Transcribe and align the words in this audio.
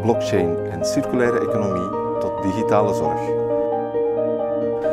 blockchain 0.00 0.56
en 0.70 0.84
circulaire 0.84 1.40
economie 1.40 1.90
tot 2.20 2.42
digitale 2.42 2.94
zorg. 2.94 3.20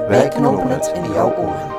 Wij 0.07 0.27
knopen 0.27 0.69
het 0.69 0.91
in 0.95 1.11
jouw 1.11 1.35
oren. 1.35 1.75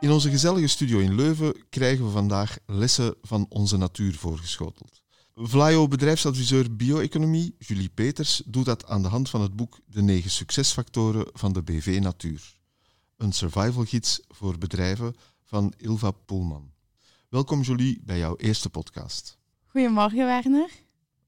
In 0.00 0.10
onze 0.10 0.30
gezellige 0.30 0.66
studio 0.66 0.98
in 0.98 1.14
Leuven 1.14 1.64
krijgen 1.70 2.04
we 2.04 2.10
vandaag 2.10 2.58
lessen 2.66 3.14
van 3.22 3.46
onze 3.48 3.76
natuur 3.76 4.14
voorgeschoteld. 4.14 5.02
Vlaio 5.34 5.88
bedrijfsadviseur 5.88 6.76
bio-economie 6.76 7.54
Julie 7.58 7.88
Peters 7.88 8.42
doet 8.46 8.64
dat 8.64 8.86
aan 8.86 9.02
de 9.02 9.08
hand 9.08 9.30
van 9.30 9.40
het 9.40 9.56
boek 9.56 9.78
De 9.86 10.02
negen 10.02 10.30
succesfactoren 10.30 11.26
van 11.32 11.52
de 11.52 11.62
BV 11.62 11.98
Natuur. 12.02 12.54
Een 13.16 13.32
survivalgids 13.32 14.20
voor 14.28 14.58
bedrijven 14.58 15.14
van 15.46 15.72
Ilva 15.76 16.10
Poelman. 16.10 16.72
Welkom 17.28 17.60
Julie 17.60 18.00
bij 18.04 18.18
jouw 18.18 18.36
eerste 18.36 18.70
podcast. 18.70 19.38
Goedemorgen 19.66 20.26
Werner. 20.26 20.70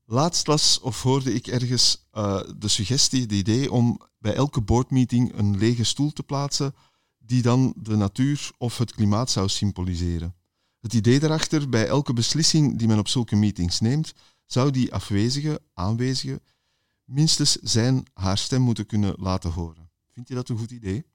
Laatst 0.04 0.46
las 0.46 0.80
of 0.80 1.02
hoorde 1.02 1.34
ik 1.34 1.46
ergens 1.46 2.08
uh, 2.14 2.40
de 2.56 2.68
suggestie, 2.68 3.22
het 3.22 3.32
idee 3.32 3.72
om 3.72 4.00
bij 4.18 4.34
elke 4.34 4.60
boardmeeting 4.60 5.38
een 5.38 5.58
lege 5.58 5.84
stoel 5.84 6.12
te 6.12 6.22
plaatsen 6.22 6.74
die 7.18 7.42
dan 7.42 7.74
de 7.76 7.96
natuur 7.96 8.50
of 8.58 8.78
het 8.78 8.94
klimaat 8.94 9.30
zou 9.30 9.48
symboliseren. 9.48 10.34
Het 10.80 10.92
idee 10.92 11.18
daarachter, 11.18 11.68
bij 11.68 11.86
elke 11.86 12.12
beslissing 12.12 12.78
die 12.78 12.88
men 12.88 12.98
op 12.98 13.08
zulke 13.08 13.36
meetings 13.36 13.80
neemt, 13.80 14.14
zou 14.46 14.70
die 14.70 14.94
afwezige, 14.94 15.60
aanwezige, 15.74 16.40
minstens 17.04 17.52
zijn 17.52 18.06
haar 18.14 18.38
stem 18.38 18.62
moeten 18.62 18.86
kunnen 18.86 19.14
laten 19.18 19.50
horen. 19.50 19.90
Vind 20.12 20.28
je 20.28 20.34
dat 20.34 20.48
een 20.48 20.58
goed 20.58 20.70
idee? 20.70 21.06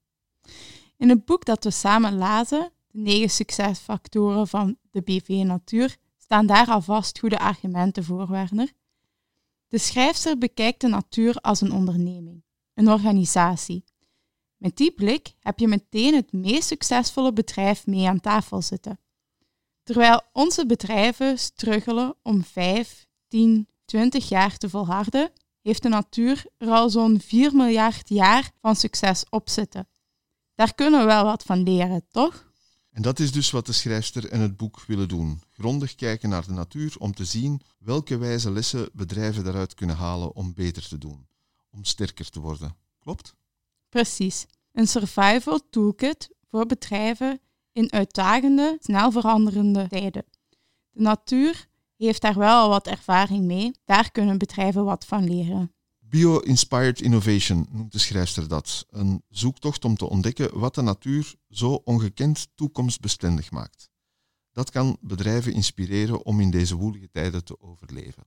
In 0.98 1.10
het 1.10 1.26
boek 1.26 1.45
dat 1.45 1.64
we 1.64 1.72
samen 1.72 2.16
lazen, 2.16 2.72
de 2.94 2.99
negen 2.99 3.30
succesfactoren 3.30 4.47
van 4.47 4.77
de 4.91 5.02
BV 5.02 5.27
Natuur, 5.45 5.97
staan 6.17 6.45
daar 6.45 6.67
alvast 6.67 7.19
goede 7.19 7.39
argumenten 7.39 8.03
voor, 8.03 8.27
Werner. 8.27 8.72
De 9.67 9.77
schrijfster 9.77 10.38
bekijkt 10.38 10.81
de 10.81 10.88
natuur 10.88 11.36
als 11.36 11.61
een 11.61 11.71
onderneming, 11.71 12.44
een 12.73 12.89
organisatie. 12.89 13.83
Met 14.58 14.77
die 14.77 14.91
blik 14.91 15.33
heb 15.39 15.59
je 15.59 15.67
meteen 15.67 16.14
het 16.14 16.31
meest 16.31 16.67
succesvolle 16.67 17.33
bedrijf 17.33 17.86
mee 17.88 18.08
aan 18.08 18.19
tafel 18.19 18.61
zitten. 18.61 18.99
Terwijl 19.83 20.21
onze 20.33 20.66
bedrijven 20.66 21.39
struggelen 21.39 22.16
om 22.23 22.44
5, 22.44 23.05
10, 23.27 23.67
20 23.86 24.30
jaar 24.30 24.58
te 24.58 24.69
volharden, 24.69 25.31
heeft 25.61 25.83
de 25.83 25.89
natuur 25.89 26.45
er 26.58 26.69
al 26.69 26.89
zo'n 26.89 27.19
4 27.21 27.55
miljard 27.55 28.09
jaar 28.09 28.52
van 28.61 28.75
succes 28.75 29.25
op 29.30 29.49
zitten. 29.49 29.88
Daar 30.55 30.73
kunnen 30.73 30.99
we 30.99 31.05
wel 31.05 31.23
wat 31.23 31.44
van 31.44 31.64
leren, 31.64 32.05
toch? 32.09 32.52
En 32.94 33.02
dat 33.02 33.19
is 33.19 33.31
dus 33.31 33.52
wat 33.52 33.66
de 33.66 33.72
schrijfster 33.72 34.30
en 34.30 34.39
het 34.39 34.58
boek 34.58 34.83
willen 34.88 35.08
doen. 35.08 35.41
Grondig 35.49 35.95
kijken 35.95 36.30
naar 36.30 36.45
de 36.45 36.52
natuur 36.52 36.95
om 36.97 37.13
te 37.13 37.25
zien 37.25 37.61
welke 37.77 38.17
wijze 38.17 38.52
lessen 38.52 38.89
bedrijven 38.94 39.44
daaruit 39.44 39.73
kunnen 39.73 39.95
halen 39.95 40.36
om 40.36 40.53
beter 40.53 40.87
te 40.87 40.98
doen, 40.98 41.27
om 41.71 41.83
sterker 41.83 42.30
te 42.30 42.39
worden. 42.39 42.76
Klopt? 42.99 43.36
Precies. 43.89 44.45
Een 44.71 44.87
survival 44.87 45.59
toolkit 45.70 46.30
voor 46.49 46.65
bedrijven 46.65 47.39
in 47.71 47.92
uitdagende, 47.92 48.77
snel 48.80 49.11
veranderende 49.11 49.87
tijden. 49.87 50.26
De 50.89 51.02
natuur 51.02 51.67
heeft 51.98 52.21
daar 52.21 52.37
wel 52.37 52.70
wat 52.70 52.87
ervaring 52.87 53.45
mee. 53.45 53.71
Daar 53.86 54.11
kunnen 54.11 54.37
bedrijven 54.37 54.83
wat 54.83 55.05
van 55.05 55.23
leren. 55.23 55.73
Bio-inspired 56.14 57.02
innovation 57.02 57.68
noemt 57.72 57.92
de 57.92 58.00
schrijfster 58.00 58.48
dat. 58.48 58.86
Een 58.90 59.24
zoektocht 59.30 59.86
om 59.86 59.96
te 59.96 60.10
ontdekken 60.10 60.60
wat 60.60 60.76
de 60.76 60.82
natuur 60.82 61.36
zo 61.50 61.74
ongekend 61.74 62.48
toekomstbestendig 62.56 63.52
maakt. 63.52 63.90
Dat 64.52 64.72
kan 64.72 64.98
bedrijven 65.02 65.54
inspireren 65.54 66.26
om 66.26 66.40
in 66.40 66.52
deze 66.52 66.76
woelige 66.76 67.10
tijden 67.10 67.44
te 67.44 67.62
overleven. 67.62 68.24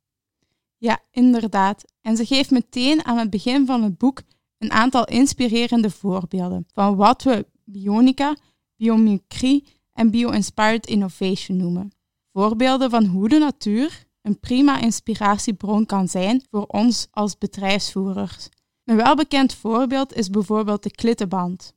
Ja, 0.77 1.01
inderdaad. 1.11 1.85
En 2.01 2.17
ze 2.17 2.27
geeft 2.27 2.51
meteen 2.51 3.05
aan 3.05 3.19
het 3.19 3.31
begin 3.31 3.67
van 3.67 3.83
het 3.83 3.99
boek 3.99 4.23
een 4.59 4.71
aantal 4.71 5.05
inspirerende 5.05 5.91
voorbeelden 5.91 6.67
van 6.73 6.97
wat 6.97 7.23
we 7.23 7.47
bionica, 7.65 8.37
biomimicry 8.77 9.65
en 9.93 10.11
bio-inspired 10.11 10.87
innovation 10.87 11.57
noemen. 11.57 11.93
Voorbeelden 12.33 12.91
van 12.91 13.05
hoe 13.05 13.29
de 13.29 13.39
natuur 13.39 14.06
een 14.27 14.41
prima 14.41 14.81
inspiratiebron 14.81 15.87
kan 15.87 16.09
zijn 16.09 16.43
voor 16.51 16.65
ons 16.67 17.07
als 17.11 17.39
bedrijfsvoerders. 17.39 18.49
Een 18.85 18.97
welbekend 18.97 19.55
voorbeeld 19.55 20.15
is 20.15 20.31
bijvoorbeeld 20.31 20.83
de 20.83 20.91
klittenband. 20.91 21.75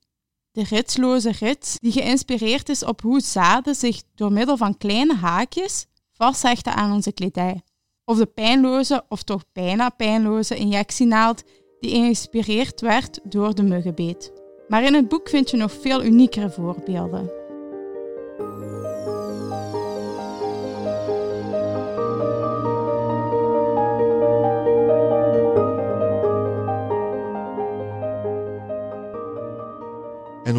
De 0.52 0.64
ritsloze 0.64 1.32
rits, 1.40 1.80
die 1.80 1.92
geïnspireerd 1.92 2.70
is 2.70 2.84
op 2.84 3.02
hoe 3.02 3.22
zaden 3.22 3.76
zich 3.76 4.02
door 4.16 4.32
middel 4.32 4.58
van 4.58 4.78
kleine 4.78 5.16
haakjes 5.16 5.86
vasthechten 6.12 6.74
aan 6.74 6.94
onze 6.94 7.12
kledij. 7.12 7.62
Of 8.06 8.18
de 8.18 8.26
pijnloze, 8.26 9.04
of 9.10 9.24
toch 9.24 9.44
bijna 9.54 9.90
pijnloze 9.90 10.56
injectienaald 10.56 11.44
die 11.80 11.90
geïnspireerd 11.90 12.82
werd 12.82 13.20
door 13.24 13.56
de 13.56 13.64
muggenbeet. 13.64 14.32
Maar 14.68 14.84
in 14.84 14.94
het 14.94 15.08
boek 15.08 15.30
vind 15.30 15.50
je 15.50 15.58
nog 15.58 15.72
veel 15.72 16.04
uniekere 16.04 16.50
voorbeelden. 16.50 17.39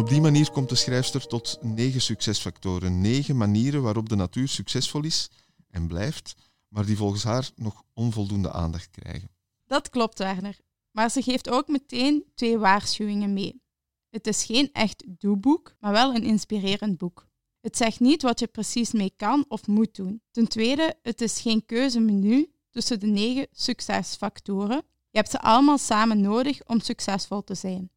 Op 0.01 0.09
die 0.09 0.21
manier 0.21 0.51
komt 0.51 0.69
de 0.69 0.75
schrijfster 0.75 1.27
tot 1.27 1.57
negen 1.61 2.01
succesfactoren. 2.01 3.01
Negen 3.01 3.37
manieren 3.37 3.81
waarop 3.81 4.09
de 4.09 4.15
natuur 4.15 4.47
succesvol 4.47 5.03
is 5.03 5.29
en 5.69 5.87
blijft, 5.87 6.35
maar 6.67 6.85
die 6.85 6.97
volgens 6.97 7.23
haar 7.23 7.51
nog 7.55 7.83
onvoldoende 7.93 8.51
aandacht 8.51 8.89
krijgen. 8.89 9.29
Dat 9.65 9.89
klopt, 9.89 10.19
Werner. 10.19 10.59
Maar 10.91 11.11
ze 11.11 11.21
geeft 11.21 11.49
ook 11.49 11.67
meteen 11.67 12.25
twee 12.35 12.57
waarschuwingen 12.57 13.33
mee. 13.33 13.61
Het 14.09 14.27
is 14.27 14.43
geen 14.43 14.69
echt 14.71 15.03
doeboek, 15.07 15.75
maar 15.79 15.91
wel 15.91 16.15
een 16.15 16.23
inspirerend 16.23 16.97
boek. 16.97 17.27
Het 17.59 17.77
zegt 17.77 17.99
niet 17.99 18.21
wat 18.21 18.39
je 18.39 18.47
precies 18.47 18.91
mee 18.91 19.13
kan 19.15 19.45
of 19.47 19.67
moet 19.67 19.95
doen. 19.95 20.21
Ten 20.31 20.47
tweede, 20.47 20.95
het 21.01 21.21
is 21.21 21.41
geen 21.41 21.65
keuzemenu 21.65 22.51
tussen 22.69 22.99
de 22.99 23.07
negen 23.07 23.47
succesfactoren. 23.51 24.81
Je 25.09 25.17
hebt 25.17 25.31
ze 25.31 25.39
allemaal 25.39 25.77
samen 25.77 26.21
nodig 26.21 26.65
om 26.65 26.79
succesvol 26.79 27.43
te 27.43 27.55
zijn. 27.55 27.91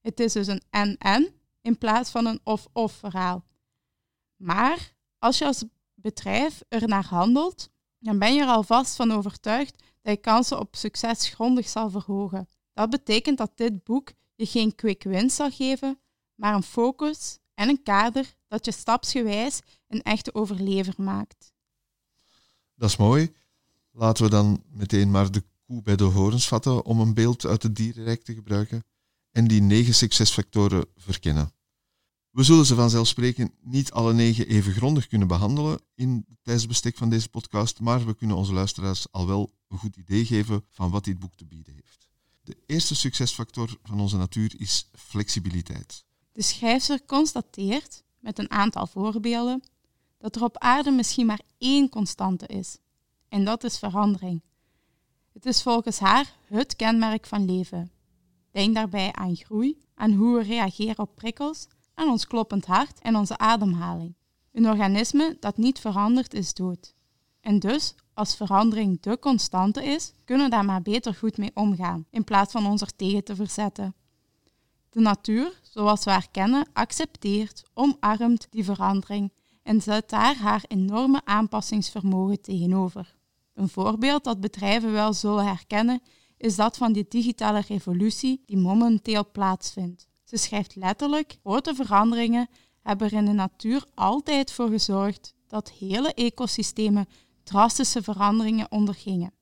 Het 0.00 0.20
is 0.20 0.32
dus 0.32 0.46
een 0.46 0.62
en-en 0.70 1.38
in 1.62 1.78
plaats 1.78 2.10
van 2.10 2.26
een 2.26 2.40
of-of 2.44 2.92
verhaal. 2.92 3.44
Maar 4.36 4.94
als 5.18 5.38
je 5.38 5.44
als 5.46 5.64
bedrijf 5.94 6.62
er 6.68 6.88
naar 6.88 7.06
handelt, 7.06 7.70
dan 7.98 8.18
ben 8.18 8.34
je 8.34 8.40
er 8.40 8.48
alvast 8.48 8.96
van 8.96 9.12
overtuigd 9.12 9.82
dat 10.02 10.14
je 10.14 10.20
kansen 10.20 10.58
op 10.58 10.76
succes 10.76 11.28
grondig 11.28 11.68
zal 11.68 11.90
verhogen. 11.90 12.48
Dat 12.72 12.90
betekent 12.90 13.38
dat 13.38 13.56
dit 13.56 13.84
boek 13.84 14.12
je 14.34 14.46
geen 14.46 14.74
quick 14.74 15.02
win 15.02 15.30
zal 15.30 15.50
geven, 15.50 16.00
maar 16.34 16.54
een 16.54 16.62
focus 16.62 17.38
en 17.54 17.68
een 17.68 17.82
kader 17.82 18.34
dat 18.46 18.64
je 18.64 18.72
stapsgewijs 18.72 19.60
een 19.88 20.02
echte 20.02 20.34
overlever 20.34 20.94
maakt. 20.96 21.52
Dat 22.74 22.88
is 22.88 22.96
mooi. 22.96 23.34
Laten 23.90 24.24
we 24.24 24.30
dan 24.30 24.62
meteen 24.68 25.10
maar 25.10 25.30
de 25.30 25.44
koe 25.66 25.82
bij 25.82 25.96
de 25.96 26.04
horens 26.04 26.48
vatten 26.48 26.84
om 26.84 27.00
een 27.00 27.14
beeld 27.14 27.44
uit 27.44 27.62
het 27.62 27.76
dierenrijk 27.76 28.22
te 28.22 28.34
gebruiken 28.34 28.84
en 29.30 29.48
die 29.48 29.62
negen 29.62 29.94
succesfactoren 29.94 30.86
verkennen. 30.96 31.52
We 32.30 32.42
zullen 32.42 32.66
ze 32.66 32.74
vanzelfsprekend 32.74 33.52
niet 33.60 33.92
alle 33.92 34.12
negen 34.12 34.46
even 34.48 34.72
grondig 34.72 35.06
kunnen 35.06 35.28
behandelen 35.28 35.80
in 35.94 36.24
het 36.28 36.38
tijdsbestek 36.42 36.96
van 36.96 37.10
deze 37.10 37.28
podcast, 37.28 37.80
maar 37.80 38.06
we 38.06 38.14
kunnen 38.14 38.36
onze 38.36 38.52
luisteraars 38.52 39.06
al 39.10 39.26
wel 39.26 39.52
een 39.68 39.78
goed 39.78 39.96
idee 39.96 40.24
geven 40.24 40.64
van 40.68 40.90
wat 40.90 41.04
dit 41.04 41.18
boek 41.18 41.34
te 41.34 41.46
bieden 41.46 41.74
heeft. 41.74 42.08
De 42.42 42.56
eerste 42.66 42.94
succesfactor 42.94 43.78
van 43.82 44.00
onze 44.00 44.16
natuur 44.16 44.54
is 44.60 44.90
flexibiliteit. 44.92 46.04
De 46.32 46.42
schrijfster 46.42 47.04
constateert, 47.06 48.02
met 48.18 48.38
een 48.38 48.50
aantal 48.50 48.86
voorbeelden, 48.86 49.62
dat 50.18 50.36
er 50.36 50.42
op 50.42 50.58
aarde 50.58 50.90
misschien 50.90 51.26
maar 51.26 51.40
één 51.58 51.88
constante 51.88 52.46
is. 52.46 52.76
En 53.28 53.44
dat 53.44 53.64
is 53.64 53.78
verandering. 53.78 54.42
Het 55.32 55.46
is 55.46 55.62
volgens 55.62 55.98
haar 55.98 56.36
het 56.44 56.76
kenmerk 56.76 57.26
van 57.26 57.44
leven. 57.44 57.90
Denk 58.50 58.74
daarbij 58.74 59.12
aan 59.12 59.36
groei, 59.36 59.78
aan 59.94 60.12
hoe 60.12 60.38
we 60.38 60.42
reageren 60.42 60.98
op 60.98 61.14
prikkels, 61.14 61.66
aan 62.00 62.10
ons 62.10 62.26
kloppend 62.26 62.66
hart 62.66 63.00
en 63.00 63.16
onze 63.16 63.38
ademhaling. 63.38 64.14
Een 64.52 64.68
organisme 64.68 65.36
dat 65.40 65.56
niet 65.56 65.78
verandert 65.78 66.34
is 66.34 66.54
dood. 66.54 66.94
En 67.40 67.58
dus, 67.58 67.94
als 68.14 68.36
verandering 68.36 69.00
de 69.00 69.18
constante 69.18 69.84
is, 69.84 70.12
kunnen 70.24 70.44
we 70.44 70.50
daar 70.50 70.64
maar 70.64 70.82
beter 70.82 71.14
goed 71.14 71.36
mee 71.36 71.50
omgaan, 71.54 72.06
in 72.10 72.24
plaats 72.24 72.52
van 72.52 72.66
ons 72.66 72.80
er 72.80 72.96
tegen 72.96 73.24
te 73.24 73.34
verzetten. 73.34 73.94
De 74.90 75.00
natuur, 75.00 75.60
zoals 75.62 76.04
we 76.04 76.10
haar 76.10 76.28
kennen, 76.30 76.66
accepteert, 76.72 77.62
omarmt 77.74 78.46
die 78.50 78.64
verandering 78.64 79.32
en 79.62 79.80
zet 79.80 80.10
daar 80.10 80.36
haar 80.36 80.64
enorme 80.68 81.20
aanpassingsvermogen 81.24 82.40
tegenover. 82.40 83.16
Een 83.54 83.68
voorbeeld 83.68 84.24
dat 84.24 84.40
bedrijven 84.40 84.92
wel 84.92 85.12
zullen 85.12 85.46
herkennen 85.46 86.02
is 86.36 86.56
dat 86.56 86.76
van 86.76 86.92
die 86.92 87.06
digitale 87.08 87.60
revolutie 87.68 88.42
die 88.46 88.56
momenteel 88.56 89.30
plaatsvindt. 89.32 90.09
Ze 90.30 90.36
schrijft 90.36 90.76
letterlijk: 90.76 91.36
grote 91.42 91.74
veranderingen 91.74 92.48
hebben 92.82 93.06
er 93.06 93.12
in 93.12 93.24
de 93.24 93.32
natuur 93.32 93.84
altijd 93.94 94.52
voor 94.52 94.68
gezorgd 94.68 95.34
dat 95.46 95.70
hele 95.70 96.14
ecosystemen 96.14 97.08
drastische 97.42 98.02
veranderingen 98.02 98.70
ondergingen. 98.70 99.32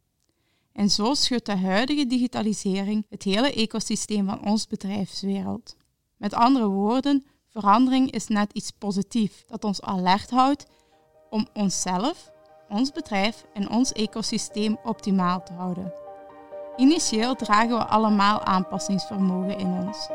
En 0.73 0.91
zo 0.91 1.15
schudt 1.15 1.47
de 1.47 1.57
huidige 1.57 2.07
digitalisering 2.07 3.07
het 3.09 3.23
hele 3.23 3.53
ecosysteem 3.53 4.27
van 4.27 4.45
ons 4.45 4.67
bedrijfswereld. 4.67 5.77
Met 6.17 6.35
andere 6.35 6.69
woorden, 6.69 7.25
verandering 7.49 8.11
is 8.11 8.29
net 8.29 8.53
iets 8.53 8.71
positiefs 8.71 9.45
dat 9.47 9.65
ons 9.65 9.81
alert 9.81 10.31
houdt 10.31 10.67
om 11.31 11.49
onszelf, 11.53 12.31
ons 12.69 12.93
bedrijf 12.93 13.45
en 13.53 13.71
ons 13.71 13.93
ecosysteem 13.93 14.79
optimaal 14.85 15.43
te 15.43 15.53
houden. 15.53 15.93
Initieel 16.77 17.35
dragen 17.35 17.77
we 17.79 17.85
allemaal 17.85 18.41
aanpassingsvermogen 18.41 19.59
in 19.59 19.87
ons. 19.87 20.09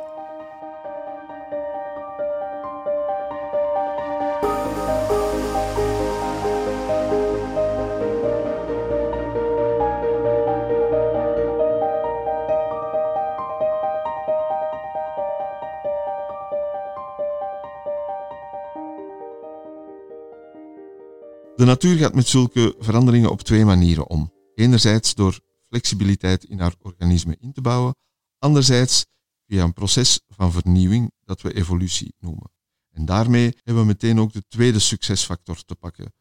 De 21.64 21.70
natuur 21.70 21.98
gaat 21.98 22.16
met 22.16 22.28
zulke 22.28 22.76
veranderingen 22.80 23.32
op 23.32 23.42
twee 23.42 23.66
manieren 23.66 24.08
om. 24.08 24.34
Enerzijds 24.56 25.16
door 25.16 25.40
flexibiliteit 25.68 26.44
in 26.44 26.60
haar 26.60 26.76
organisme 26.82 27.38
in 27.40 27.52
te 27.52 27.62
bouwen, 27.62 27.96
anderzijds 28.40 29.06
via 29.48 29.64
een 29.64 29.74
proces 29.74 30.20
van 30.28 30.52
vernieuwing 30.52 31.12
dat 31.26 31.42
we 31.42 31.54
evolutie 31.54 32.16
noemen. 32.20 32.52
En 32.92 33.06
daarmee 33.06 33.58
hebben 33.64 33.84
we 33.84 33.88
meteen 33.88 34.20
ook 34.20 34.34
de 34.34 34.44
tweede 34.48 34.80
succesfactor 34.80 35.64
te 35.66 35.76
pakken. 35.76 36.14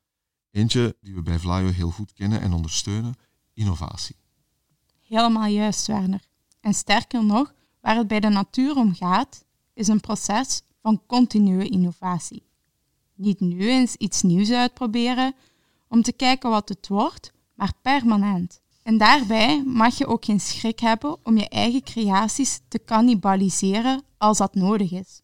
Eentje 0.51 0.97
die 1.01 1.15
we 1.15 1.23
bij 1.23 1.39
Vlaio 1.39 1.69
heel 1.69 1.91
goed 1.91 2.13
kennen 2.13 2.41
en 2.41 2.53
ondersteunen, 2.53 3.15
innovatie. 3.53 4.17
Helemaal 5.01 5.47
juist, 5.47 5.87
Werner. 5.87 6.23
En 6.61 6.75
sterker 6.75 7.25
nog, 7.25 7.55
waar 7.81 7.97
het 7.97 8.07
bij 8.07 8.21
de 8.21 8.29
natuur 8.29 8.77
om 8.77 8.95
gaat, 8.95 9.45
is 9.75 9.89
een 9.89 10.01
proces 10.01 10.63
van 10.81 11.03
continue 11.07 11.69
innovatie. 11.69 12.51
Niet 13.15 13.41
nu 13.41 13.69
eens 13.69 13.97
iets 13.97 14.23
nieuws 14.23 14.51
uitproberen 14.51 15.35
om 15.89 16.03
te 16.03 16.13
kijken 16.13 16.51
wat 16.51 16.69
het 16.69 16.89
wordt, 16.89 17.33
maar 17.55 17.73
permanent. 17.83 18.61
En 18.83 18.99
daarbij 18.99 19.63
mag 19.65 19.99
je 19.99 20.07
ook 20.07 20.25
geen 20.25 20.41
schrik 20.41 20.81
hebben 20.81 21.17
om 21.23 21.37
je 21.37 21.49
eigen 21.49 21.83
creaties 21.83 22.61
te 22.69 22.85
cannibaliseren 22.85 24.03
als 24.19 24.39
dat 24.39 24.55
nodig 24.55 24.93
is. 24.93 25.23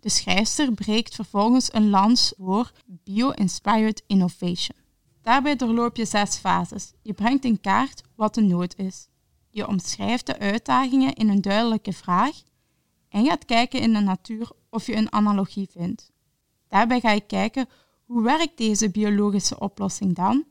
De 0.00 0.08
schrijfster 0.08 0.72
breekt 0.72 1.14
vervolgens 1.14 1.74
een 1.74 1.90
lans 1.90 2.34
voor 2.38 2.72
Bio-Inspired 2.86 4.02
Innovation. 4.06 4.76
Daarbij 5.22 5.56
doorloop 5.56 5.96
je 5.96 6.04
zes 6.04 6.36
fases. 6.36 6.92
Je 7.02 7.12
brengt 7.12 7.44
in 7.44 7.60
kaart 7.60 8.02
wat 8.14 8.34
de 8.34 8.40
nood 8.40 8.76
is. 8.76 9.08
Je 9.50 9.68
omschrijft 9.68 10.26
de 10.26 10.38
uitdagingen 10.38 11.12
in 11.12 11.28
een 11.28 11.40
duidelijke 11.40 11.92
vraag 11.92 12.42
en 13.08 13.24
gaat 13.24 13.44
kijken 13.44 13.80
in 13.80 13.92
de 13.92 14.00
natuur 14.00 14.50
of 14.70 14.86
je 14.86 14.96
een 14.96 15.12
analogie 15.12 15.68
vindt. 15.70 16.11
Daarbij 16.72 17.00
ga 17.00 17.10
je 17.10 17.20
kijken 17.20 17.68
hoe 18.04 18.22
werkt 18.22 18.56
deze 18.56 18.90
biologische 18.90 19.58
oplossing 19.58 20.14
dan 20.14 20.44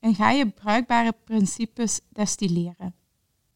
en 0.00 0.14
ga 0.14 0.30
je 0.30 0.50
bruikbare 0.50 1.14
principes 1.24 2.00
destilleren. 2.08 2.94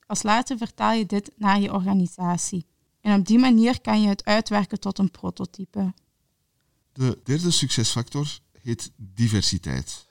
Als 0.07 0.23
laatste 0.23 0.57
vertaal 0.57 0.93
je 0.93 1.07
dit 1.07 1.31
naar 1.37 1.61
je 1.61 1.73
organisatie. 1.73 2.67
En 3.01 3.19
op 3.19 3.27
die 3.27 3.39
manier 3.39 3.81
kan 3.81 4.03
je 4.03 4.09
het 4.09 4.25
uitwerken 4.25 4.81
tot 4.81 4.99
een 4.99 5.11
prototype. 5.11 5.95
De 6.93 7.21
derde 7.25 7.51
succesfactor 7.51 8.39
heet 8.63 8.93
diversiteit. 8.97 10.07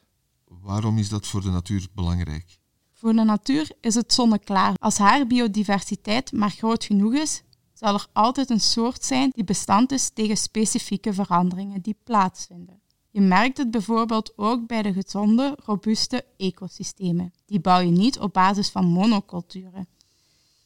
Waarom 0.47 0.97
is 0.97 1.09
dat 1.09 1.27
voor 1.27 1.41
de 1.41 1.49
natuur 1.49 1.87
belangrijk? 1.93 2.59
Voor 2.91 3.13
de 3.13 3.23
natuur 3.23 3.71
is 3.81 3.95
het 3.95 4.13
zonneklaar. 4.13 4.73
Als 4.77 4.97
haar 4.97 5.27
biodiversiteit 5.27 6.31
maar 6.31 6.51
groot 6.51 6.83
genoeg 6.83 7.13
is, 7.13 7.43
zal 7.77 7.93
er 7.93 8.07
altijd 8.13 8.49
een 8.49 8.59
soort 8.59 9.03
zijn 9.03 9.29
die 9.33 9.43
bestand 9.43 9.91
is 9.91 10.09
tegen 10.09 10.37
specifieke 10.37 11.13
veranderingen 11.13 11.81
die 11.81 11.97
plaatsvinden. 12.03 12.81
Je 13.11 13.21
merkt 13.21 13.57
het 13.57 13.71
bijvoorbeeld 13.71 14.33
ook 14.35 14.67
bij 14.67 14.81
de 14.81 14.93
gezonde, 14.93 15.57
robuuste 15.63 16.25
ecosystemen. 16.37 17.33
Die 17.45 17.59
bouw 17.59 17.79
je 17.79 17.91
niet 17.91 18.19
op 18.19 18.33
basis 18.33 18.69
van 18.69 18.85
monoculturen. 18.85 19.87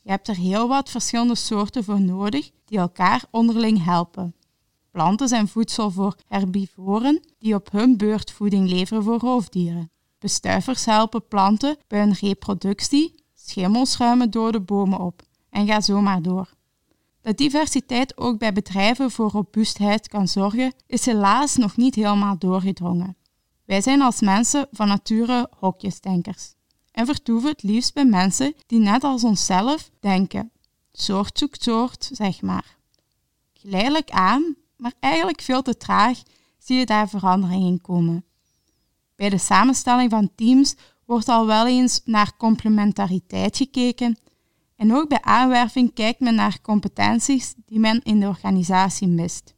Je 0.02 0.10
hebt 0.10 0.28
er 0.28 0.36
heel 0.36 0.68
wat 0.68 0.90
verschillende 0.90 1.36
soorten 1.36 1.84
voor 1.84 2.02
nodig 2.02 2.52
die 2.66 2.78
elkaar 2.78 3.24
onderling 3.32 3.84
helpen. 3.84 4.36
Planten 4.92 5.28
zijn 5.28 5.48
voedsel 5.48 5.92
voor 5.92 6.16
herbivoren 6.28 7.22
die 7.40 7.56
op 7.56 7.72
hun 7.72 7.98
beurt 7.98 8.32
voeding 8.32 8.70
leveren 8.70 9.04
voor 9.04 9.20
roofdieren. 9.20 9.92
Bestuivers 10.20 10.86
helpen 10.86 11.28
planten 11.28 11.78
bij 11.88 12.00
hun 12.00 12.14
reproductie, 12.14 13.16
schimmels 13.34 13.98
ruimen 13.98 14.32
dode 14.32 14.60
bomen 14.60 15.00
op 15.00 15.24
en 15.50 15.68
ga 15.68 15.82
zo 15.82 16.02
maar 16.02 16.22
door. 16.22 16.50
Dat 17.22 17.38
diversiteit 17.38 18.18
ook 18.18 18.38
bij 18.38 18.54
bedrijven 18.54 19.12
voor 19.12 19.30
robuustheid 19.30 20.08
kan 20.08 20.28
zorgen, 20.28 20.74
is 20.88 21.06
helaas 21.06 21.56
nog 21.56 21.78
niet 21.78 21.96
helemaal 21.96 22.38
doorgedrongen. 22.38 23.18
Wij 23.66 23.82
zijn 23.82 24.02
als 24.02 24.22
mensen 24.22 24.68
van 24.72 24.88
nature 24.88 25.50
hokjesdenkers 25.60 26.54
en 26.92 27.06
vertoeven 27.06 27.50
het 27.50 27.64
liefst 27.64 27.94
bij 27.94 28.06
mensen 28.06 28.54
die 28.66 28.80
net 28.80 29.04
als 29.04 29.24
onszelf 29.24 29.90
denken. 30.00 30.52
Soort 30.92 31.38
zoekt 31.38 31.64
soort, 31.64 32.10
zeg 32.12 32.42
maar. 32.42 32.78
Geleidelijk 33.54 34.10
aan, 34.10 34.56
maar 34.76 34.94
eigenlijk 35.00 35.42
veel 35.42 35.62
te 35.62 35.78
traag, 35.78 36.22
zie 36.58 36.78
je 36.78 36.86
daar 36.86 37.10
verandering 37.10 37.64
in 37.64 37.82
komen. 37.82 38.26
Bij 39.16 39.30
de 39.30 39.38
samenstelling 39.38 40.10
van 40.10 40.32
teams 40.36 40.76
wordt 41.06 41.30
al 41.30 41.46
wel 41.46 41.68
eens 41.68 42.02
naar 42.06 42.38
complementariteit 42.38 43.58
gekeken 43.58 44.18
en 44.82 44.94
ook 44.94 45.10
bij 45.10 45.22
aanwerving 45.22 45.94
kijkt 45.94 46.20
men 46.20 46.36
naar 46.36 46.62
competenties 46.62 47.54
die 47.66 47.80
men 47.80 48.02
in 48.04 48.20
de 48.20 48.28
organisatie 48.28 49.08
mist. 49.08 49.54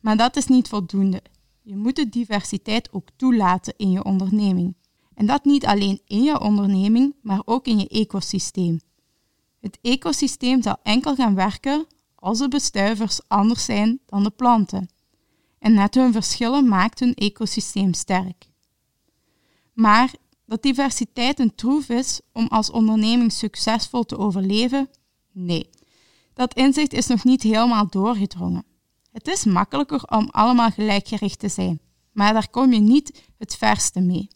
Maar 0.00 0.16
dat 0.16 0.36
is 0.36 0.46
niet 0.46 0.68
voldoende. 0.68 1.22
Je 1.62 1.76
moet 1.76 1.96
de 1.96 2.08
diversiteit 2.08 2.92
ook 2.92 3.08
toelaten 3.16 3.74
in 3.76 3.90
je 3.90 4.04
onderneming. 4.04 4.76
En 5.14 5.26
dat 5.26 5.44
niet 5.44 5.66
alleen 5.66 6.00
in 6.06 6.22
je 6.22 6.40
onderneming, 6.40 7.14
maar 7.22 7.42
ook 7.44 7.66
in 7.66 7.78
je 7.78 7.88
ecosysteem. 7.88 8.80
Het 9.60 9.78
ecosysteem 9.82 10.62
zal 10.62 10.76
enkel 10.82 11.14
gaan 11.14 11.34
werken 11.34 11.86
als 12.14 12.38
de 12.38 12.48
bestuivers 12.48 13.28
anders 13.28 13.64
zijn 13.64 14.00
dan 14.06 14.22
de 14.22 14.30
planten. 14.30 14.88
En 15.58 15.74
net 15.74 15.94
hun 15.94 16.12
verschillen 16.12 16.68
maakt 16.68 17.00
hun 17.00 17.14
ecosysteem 17.14 17.94
sterk. 17.94 18.46
Maar 19.72 20.14
dat 20.54 20.62
diversiteit 20.62 21.38
een 21.38 21.54
troef 21.54 21.88
is 21.88 22.20
om 22.32 22.46
als 22.48 22.70
onderneming 22.70 23.32
succesvol 23.32 24.04
te 24.04 24.18
overleven? 24.18 24.88
Nee, 25.32 25.70
dat 26.34 26.54
inzicht 26.54 26.92
is 26.92 27.06
nog 27.06 27.24
niet 27.24 27.42
helemaal 27.42 27.88
doorgedrongen. 27.88 28.64
Het 29.12 29.28
is 29.28 29.44
makkelijker 29.44 30.02
om 30.02 30.28
allemaal 30.30 30.70
gelijkgericht 30.70 31.38
te 31.38 31.48
zijn, 31.48 31.80
maar 32.12 32.32
daar 32.32 32.50
kom 32.50 32.72
je 32.72 32.80
niet 32.80 33.22
het 33.38 33.56
verste 33.56 34.00
mee. 34.00 34.28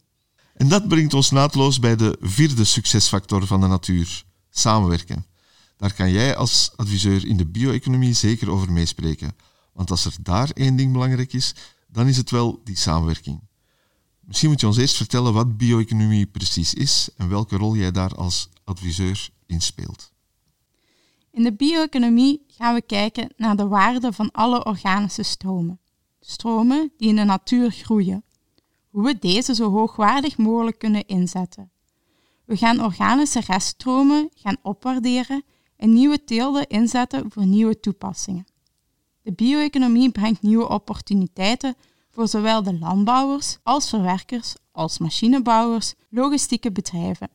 En 0.53 0.67
dat 0.67 0.87
brengt 0.87 1.13
ons 1.13 1.31
naadloos 1.31 1.79
bij 1.79 1.95
de 1.95 2.17
vierde 2.19 2.63
succesfactor 2.63 3.47
van 3.47 3.61
de 3.61 3.67
natuur: 3.67 4.23
samenwerken. 4.49 5.25
Daar 5.77 5.93
kan 5.93 6.11
jij 6.11 6.35
als 6.35 6.71
adviseur 6.75 7.25
in 7.25 7.37
de 7.37 7.45
bio-economie 7.45 8.13
zeker 8.13 8.49
over 8.51 8.71
meespreken. 8.71 9.35
Want 9.73 9.91
als 9.91 10.05
er 10.05 10.15
daar 10.21 10.49
één 10.49 10.75
ding 10.75 10.91
belangrijk 10.91 11.33
is, 11.33 11.55
dan 11.87 12.07
is 12.07 12.17
het 12.17 12.29
wel 12.29 12.61
die 12.63 12.77
samenwerking. 12.77 13.47
Misschien 14.29 14.49
moet 14.49 14.59
je 14.59 14.67
ons 14.67 14.77
eerst 14.77 14.95
vertellen 14.95 15.33
wat 15.33 15.57
bio-economie 15.57 16.25
precies 16.25 16.73
is 16.73 17.09
en 17.17 17.29
welke 17.29 17.57
rol 17.57 17.75
jij 17.75 17.91
daar 17.91 18.15
als 18.15 18.49
adviseur 18.63 19.29
in 19.45 19.61
speelt. 19.61 20.11
In 21.31 21.43
de 21.43 21.53
bio-economie 21.53 22.45
gaan 22.47 22.73
we 22.73 22.81
kijken 22.81 23.33
naar 23.37 23.55
de 23.55 23.67
waarde 23.67 24.13
van 24.13 24.31
alle 24.31 24.65
organische 24.65 25.23
stromen. 25.23 25.79
Stromen 26.19 26.91
die 26.97 27.09
in 27.09 27.15
de 27.15 27.23
natuur 27.23 27.71
groeien. 27.71 28.23
Hoe 28.89 29.03
we 29.03 29.19
deze 29.19 29.55
zo 29.55 29.71
hoogwaardig 29.71 30.37
mogelijk 30.37 30.79
kunnen 30.79 31.07
inzetten. 31.07 31.71
We 32.45 32.57
gaan 32.57 32.83
organische 32.83 33.39
reststromen 33.39 34.29
gaan 34.35 34.57
opwaarderen 34.61 35.43
en 35.75 35.93
nieuwe 35.93 36.23
teelden 36.23 36.67
inzetten 36.67 37.31
voor 37.31 37.45
nieuwe 37.45 37.79
toepassingen. 37.79 38.45
De 39.21 39.31
bio-economie 39.31 40.11
brengt 40.11 40.41
nieuwe 40.41 40.69
opportuniteiten 40.69 41.75
voor 42.19 42.27
zowel 42.27 42.63
de 42.63 42.79
landbouwers 42.79 43.57
als 43.63 43.89
verwerkers, 43.89 44.55
als 44.71 44.97
machinebouwers, 44.97 45.93
logistieke 46.09 46.71
bedrijven. 46.71 47.29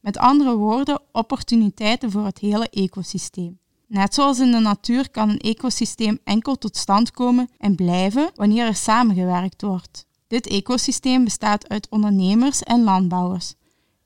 Met 0.00 0.18
andere 0.18 0.56
woorden, 0.56 1.00
opportuniteiten 1.12 2.10
voor 2.10 2.24
het 2.24 2.38
hele 2.38 2.68
ecosysteem. 2.68 3.58
Net 3.86 4.14
zoals 4.14 4.38
in 4.38 4.50
de 4.50 4.58
natuur 4.58 5.10
kan 5.10 5.28
een 5.28 5.38
ecosysteem 5.38 6.18
enkel 6.24 6.58
tot 6.58 6.76
stand 6.76 7.10
komen 7.10 7.48
en 7.56 7.74
blijven 7.74 8.30
wanneer 8.34 8.66
er 8.66 8.74
samengewerkt 8.74 9.62
wordt. 9.62 10.06
Dit 10.26 10.46
ecosysteem 10.46 11.24
bestaat 11.24 11.68
uit 11.68 11.88
ondernemers 11.90 12.62
en 12.62 12.82
landbouwers. 12.82 13.54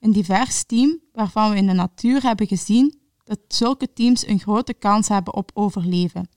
Een 0.00 0.12
divers 0.12 0.64
team 0.64 1.00
waarvan 1.12 1.50
we 1.50 1.56
in 1.56 1.66
de 1.66 1.72
natuur 1.72 2.22
hebben 2.22 2.46
gezien 2.46 2.98
dat 3.24 3.38
zulke 3.48 3.92
teams 3.92 4.26
een 4.26 4.40
grote 4.40 4.74
kans 4.74 5.08
hebben 5.08 5.34
op 5.34 5.50
overleven. 5.54 6.28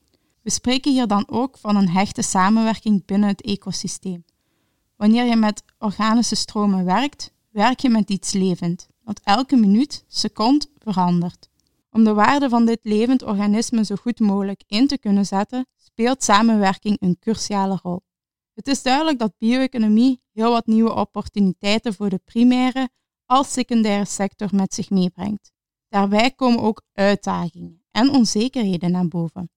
We 0.45 0.51
spreken 0.51 0.91
hier 0.91 1.07
dan 1.07 1.27
ook 1.29 1.57
van 1.57 1.75
een 1.75 1.89
hechte 1.89 2.21
samenwerking 2.21 3.05
binnen 3.05 3.29
het 3.29 3.41
ecosysteem. 3.41 4.25
Wanneer 4.95 5.25
je 5.25 5.35
met 5.35 5.63
organische 5.79 6.35
stromen 6.35 6.85
werkt, 6.85 7.33
werk 7.49 7.79
je 7.79 7.89
met 7.89 8.09
iets 8.09 8.33
levend, 8.33 8.87
want 9.03 9.19
elke 9.23 9.55
minuut, 9.55 10.03
seconde 10.07 10.65
verandert. 10.77 11.49
Om 11.91 12.03
de 12.03 12.13
waarde 12.13 12.49
van 12.49 12.65
dit 12.65 12.79
levend 12.81 13.23
organisme 13.23 13.85
zo 13.85 13.95
goed 13.95 14.19
mogelijk 14.19 14.63
in 14.67 14.87
te 14.87 14.97
kunnen 14.97 15.25
zetten, 15.25 15.67
speelt 15.75 16.23
samenwerking 16.23 16.97
een 16.99 17.19
cruciale 17.19 17.79
rol. 17.83 18.01
Het 18.53 18.67
is 18.67 18.81
duidelijk 18.81 19.19
dat 19.19 19.37
bio-economie 19.37 20.21
heel 20.31 20.51
wat 20.51 20.65
nieuwe 20.65 20.93
opportuniteiten 20.93 21.93
voor 21.93 22.09
de 22.09 22.21
primaire 22.25 22.89
als 23.25 23.51
secundaire 23.51 24.05
sector 24.05 24.49
met 24.51 24.73
zich 24.73 24.89
meebrengt. 24.89 25.51
Daarbij 25.89 26.31
komen 26.31 26.61
ook 26.61 26.81
uitdagingen 26.93 27.83
en 27.91 28.09
onzekerheden 28.09 28.91
naar 28.91 29.07
boven. 29.07 29.49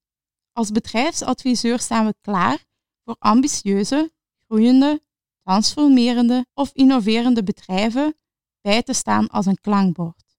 Als 0.59 0.71
bedrijfsadviseur 0.71 1.79
staan 1.79 2.07
we 2.07 2.15
klaar 2.21 2.65
voor 3.05 3.17
ambitieuze, 3.19 4.13
groeiende, 4.47 5.03
transformerende 5.43 6.47
of 6.55 6.71
innoverende 6.73 7.43
bedrijven 7.43 8.17
bij 8.61 8.83
te 8.83 8.93
staan 8.93 9.29
als 9.29 9.47
een 9.47 9.61
klankbord. 9.61 10.39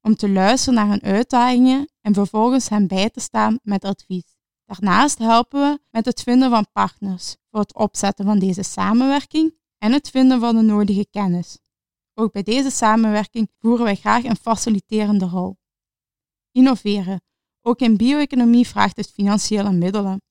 Om 0.00 0.14
te 0.14 0.28
luisteren 0.28 0.74
naar 0.74 0.88
hun 0.88 1.02
uitdagingen 1.02 1.88
en 2.00 2.14
vervolgens 2.14 2.68
hen 2.68 2.86
bij 2.86 3.10
te 3.10 3.20
staan 3.20 3.58
met 3.62 3.84
advies. 3.84 4.36
Daarnaast 4.64 5.18
helpen 5.18 5.60
we 5.60 5.80
met 5.90 6.04
het 6.04 6.22
vinden 6.22 6.50
van 6.50 6.66
partners 6.72 7.36
voor 7.50 7.60
het 7.60 7.74
opzetten 7.74 8.24
van 8.24 8.38
deze 8.38 8.62
samenwerking 8.62 9.58
en 9.78 9.92
het 9.92 10.10
vinden 10.10 10.40
van 10.40 10.56
de 10.56 10.62
nodige 10.62 11.06
kennis. 11.10 11.58
Ook 12.14 12.32
bij 12.32 12.42
deze 12.42 12.70
samenwerking 12.70 13.50
voeren 13.58 13.84
wij 13.84 13.96
graag 13.96 14.24
een 14.24 14.36
faciliterende 14.36 15.26
rol. 15.26 15.56
Innoveren. 16.50 17.20
Ook 17.68 17.80
in 17.80 17.96
bio-economie 17.96 18.66
vraagt 18.66 18.96
het 18.96 19.10
financiële 19.10 19.72
middelen. 19.72 20.22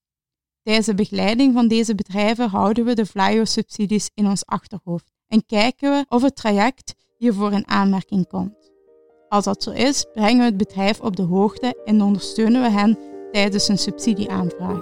Tijdens 0.62 0.86
de 0.86 0.94
begeleiding 0.94 1.54
van 1.54 1.68
deze 1.68 1.96
bedrijven 1.96 2.50
houden 2.50 2.86
we 2.86 2.94
de 2.94 3.06
Flyo-subsidies 3.06 4.10
in 4.14 4.28
ons 4.28 4.46
achterhoofd 4.46 5.12
en 5.28 5.46
kijken 5.46 5.92
we 5.92 6.06
of 6.10 6.22
het 6.22 6.36
traject 6.36 6.96
hiervoor 7.18 7.52
in 7.52 7.68
aanmerking 7.68 8.28
komt. 8.28 8.72
Als 9.30 9.44
dat 9.44 9.64
zo 9.64 9.72
is, 9.72 10.06
brengen 10.14 10.38
we 10.38 10.44
het 10.44 10.58
bedrijf 10.58 11.00
op 11.00 11.16
de 11.16 11.24
hoogte 11.24 11.82
en 11.86 12.02
ondersteunen 12.02 12.62
we 12.62 12.70
hen 12.70 12.98
tijdens 13.32 13.68
een 13.68 13.78
subsidieaanvraag. 13.78 14.82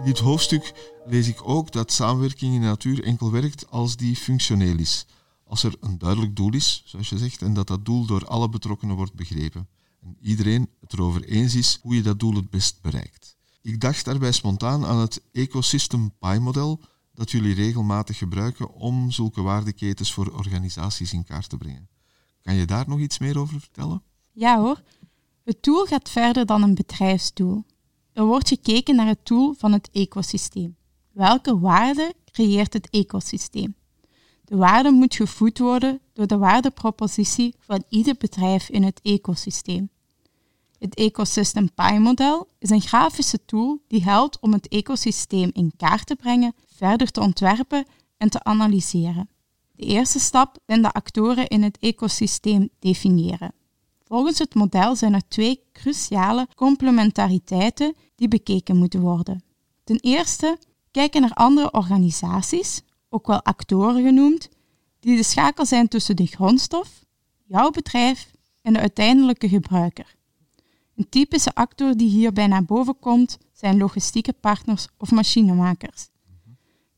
In 0.00 0.06
dit 0.06 0.18
hoofdstuk 0.18 0.94
lees 1.06 1.28
ik 1.28 1.48
ook 1.48 1.72
dat 1.72 1.92
samenwerking 1.92 2.54
in 2.54 2.60
de 2.60 2.66
natuur 2.66 3.04
enkel 3.04 3.30
werkt 3.30 3.70
als 3.70 3.96
die 3.96 4.16
functioneel 4.16 4.78
is. 4.78 5.06
Als 5.44 5.62
er 5.62 5.74
een 5.80 5.98
duidelijk 5.98 6.36
doel 6.36 6.54
is, 6.54 6.82
zoals 6.84 7.08
je 7.08 7.18
zegt, 7.18 7.42
en 7.42 7.54
dat 7.54 7.66
dat 7.66 7.84
doel 7.84 8.06
door 8.06 8.26
alle 8.26 8.48
betrokkenen 8.48 8.96
wordt 8.96 9.14
begrepen. 9.14 9.68
En 10.02 10.16
iedereen 10.20 10.68
het 10.80 10.92
erover 10.92 11.24
eens 11.24 11.54
is 11.54 11.78
hoe 11.82 11.94
je 11.94 12.02
dat 12.02 12.18
doel 12.18 12.34
het 12.34 12.50
best 12.50 12.80
bereikt. 12.82 13.36
Ik 13.62 13.80
dacht 13.80 14.04
daarbij 14.04 14.32
spontaan 14.32 14.84
aan 14.86 14.98
het 14.98 15.22
Ecosystem 15.32 16.12
Pi-model 16.18 16.80
dat 17.14 17.30
jullie 17.30 17.54
regelmatig 17.54 18.18
gebruiken 18.18 18.72
om 18.74 19.10
zulke 19.10 19.42
waardeketens 19.42 20.12
voor 20.12 20.32
organisaties 20.32 21.12
in 21.12 21.24
kaart 21.24 21.48
te 21.48 21.56
brengen. 21.56 21.88
Kan 22.42 22.54
je 22.54 22.64
daar 22.64 22.88
nog 22.88 22.98
iets 22.98 23.18
meer 23.18 23.38
over 23.38 23.60
vertellen? 23.60 24.02
Ja 24.32 24.58
hoor. 24.58 24.82
Het 25.44 25.62
tool 25.62 25.84
gaat 25.84 26.10
verder 26.10 26.46
dan 26.46 26.62
een 26.62 26.74
bedrijfsdoel. 26.74 27.64
Er 28.12 28.24
wordt 28.24 28.48
gekeken 28.48 28.96
naar 28.96 29.06
het 29.06 29.26
doel 29.26 29.54
van 29.58 29.72
het 29.72 29.88
ecosysteem. 29.92 30.76
Welke 31.12 31.58
waarde 31.58 32.14
creëert 32.32 32.72
het 32.72 32.90
ecosysteem? 32.90 33.74
De 34.44 34.56
waarde 34.56 34.90
moet 34.90 35.14
gevoed 35.14 35.58
worden 35.58 36.00
door 36.12 36.26
de 36.26 36.38
waardepropositie 36.38 37.54
van 37.58 37.84
ieder 37.88 38.14
bedrijf 38.18 38.68
in 38.68 38.82
het 38.82 39.00
ecosysteem. 39.02 39.90
Het 40.78 40.94
Ecosystem 40.94 41.68
Pi-model 41.74 42.48
is 42.58 42.70
een 42.70 42.80
grafische 42.80 43.44
tool 43.44 43.82
die 43.86 44.02
helpt 44.02 44.40
om 44.40 44.52
het 44.52 44.68
ecosysteem 44.68 45.50
in 45.52 45.72
kaart 45.76 46.06
te 46.06 46.16
brengen, 46.16 46.54
verder 46.74 47.10
te 47.10 47.20
ontwerpen 47.20 47.86
en 48.16 48.30
te 48.30 48.44
analyseren. 48.44 49.28
De 49.72 49.84
eerste 49.84 50.18
stap 50.18 50.56
zijn 50.66 50.82
de 50.82 50.92
actoren 50.92 51.48
in 51.48 51.62
het 51.62 51.78
ecosysteem 51.78 52.68
definiëren. 52.78 53.52
Volgens 54.10 54.38
het 54.38 54.54
model 54.54 54.96
zijn 54.96 55.14
er 55.14 55.28
twee 55.28 55.62
cruciale 55.72 56.48
complementariteiten 56.54 57.94
die 58.14 58.28
bekeken 58.28 58.76
moeten 58.76 59.00
worden. 59.00 59.42
Ten 59.84 59.98
eerste 60.00 60.58
kijken 60.90 61.20
naar 61.20 61.32
andere 61.32 61.72
organisaties, 61.72 62.82
ook 63.08 63.26
wel 63.26 63.42
actoren 63.42 64.04
genoemd, 64.04 64.48
die 65.00 65.16
de 65.16 65.22
schakel 65.22 65.66
zijn 65.66 65.88
tussen 65.88 66.16
de 66.16 66.26
grondstof, 66.26 67.04
jouw 67.46 67.70
bedrijf 67.70 68.30
en 68.62 68.72
de 68.72 68.80
uiteindelijke 68.80 69.48
gebruiker. 69.48 70.16
Een 70.96 71.08
typische 71.08 71.54
actor 71.54 71.96
die 71.96 72.08
hierbij 72.08 72.46
naar 72.46 72.64
boven 72.64 72.98
komt 72.98 73.38
zijn 73.52 73.78
logistieke 73.78 74.32
partners 74.32 74.88
of 74.98 75.10
machinemakers. 75.10 76.08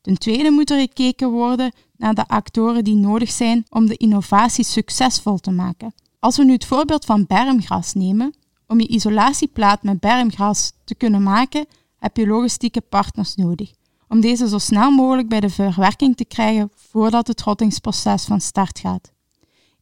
Ten 0.01 0.17
tweede 0.17 0.51
moet 0.51 0.69
er 0.69 0.79
gekeken 0.79 1.29
worden 1.29 1.71
naar 1.97 2.13
de 2.13 2.27
actoren 2.27 2.83
die 2.83 2.95
nodig 2.95 3.31
zijn 3.31 3.65
om 3.69 3.85
de 3.85 3.97
innovatie 3.97 4.63
succesvol 4.63 5.37
te 5.37 5.51
maken. 5.51 5.93
Als 6.23 6.37
we 6.37 6.43
nu 6.43 6.51
het 6.51 6.65
voorbeeld 6.65 7.05
van 7.05 7.25
bermgras 7.25 7.93
nemen, 7.93 8.33
om 8.67 8.79
je 8.79 8.87
isolatieplaat 8.87 9.83
met 9.83 9.99
bermgras 9.99 10.71
te 10.83 10.95
kunnen 10.95 11.23
maken, 11.23 11.65
heb 11.99 12.17
je 12.17 12.27
logistieke 12.27 12.81
partners 12.81 13.35
nodig. 13.35 13.71
Om 14.07 14.21
deze 14.21 14.47
zo 14.47 14.57
snel 14.57 14.91
mogelijk 14.91 15.29
bij 15.29 15.39
de 15.39 15.49
verwerking 15.49 16.17
te 16.17 16.25
krijgen 16.25 16.71
voordat 16.75 17.27
het 17.27 17.41
rottingsproces 17.41 18.23
van 18.23 18.41
start 18.41 18.79
gaat. 18.79 19.11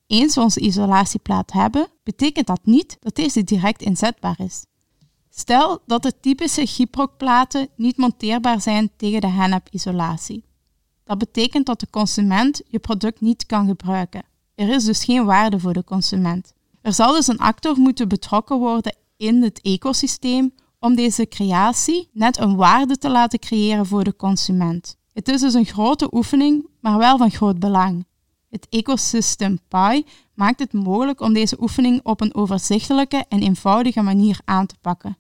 Eens 0.08 0.36
we 0.36 0.42
onze 0.42 0.60
isolatieplaat 0.60 1.52
hebben, 1.52 1.88
betekent 2.04 2.48
dat 2.48 2.62
niet 2.64 2.98
dat 3.00 3.16
deze 3.16 3.44
direct 3.44 3.82
inzetbaar 3.82 4.40
is. 4.40 4.66
Stel 5.30 5.80
dat 5.86 6.04
de 6.04 6.20
typische 6.20 6.68
gyprokplaten 6.68 7.68
niet 7.76 7.98
monteerbaar 7.98 8.62
zijn 8.62 8.92
tegen 8.98 9.22
de 9.22 9.28
hennep-isolatie. 9.28 10.44
Dat 11.04 11.18
betekent 11.18 11.66
dat 11.66 11.80
de 11.80 11.90
consument 11.90 12.62
je 12.68 12.80
product 12.80 13.22
niet 13.22 13.46
kan 13.46 13.68
gebruiken. 13.68 14.30
Er 14.62 14.70
is 14.70 14.86
dus 14.86 15.04
geen 15.04 15.26
waarde 15.26 15.60
voor 15.60 15.74
de 15.74 15.84
consument. 15.84 16.54
Er 16.82 16.94
zal 16.94 17.14
dus 17.14 17.28
een 17.28 17.38
actor 17.38 17.78
moeten 17.78 18.08
betrokken 18.08 18.60
worden 18.60 18.96
in 19.18 19.44
het 19.44 19.62
ecosysteem 19.62 20.54
om 20.80 20.96
deze 20.96 21.28
creatie 21.28 22.10
net 22.14 22.38
een 22.38 22.56
waarde 22.56 22.98
te 22.98 23.10
laten 23.10 23.40
creëren 23.40 23.86
voor 23.86 24.04
de 24.04 24.16
consument. 24.16 24.98
Het 25.14 25.28
is 25.28 25.42
dus 25.42 25.54
een 25.54 25.66
grote 25.66 26.08
oefening, 26.12 26.68
maar 26.80 26.98
wel 26.98 27.18
van 27.18 27.32
groot 27.32 27.60
belang. 27.60 28.06
Het 28.50 28.68
ecosystem 28.70 29.60
PI 29.68 30.06
maakt 30.34 30.60
het 30.60 30.74
mogelijk 30.74 31.22
om 31.22 31.34
deze 31.34 31.62
oefening 31.62 32.00
op 32.04 32.22
een 32.22 32.36
overzichtelijke 32.36 33.26
en 33.30 33.42
eenvoudige 33.42 34.02
manier 34.02 34.40
aan 34.46 34.66
te 34.66 34.76
pakken. 34.82 35.18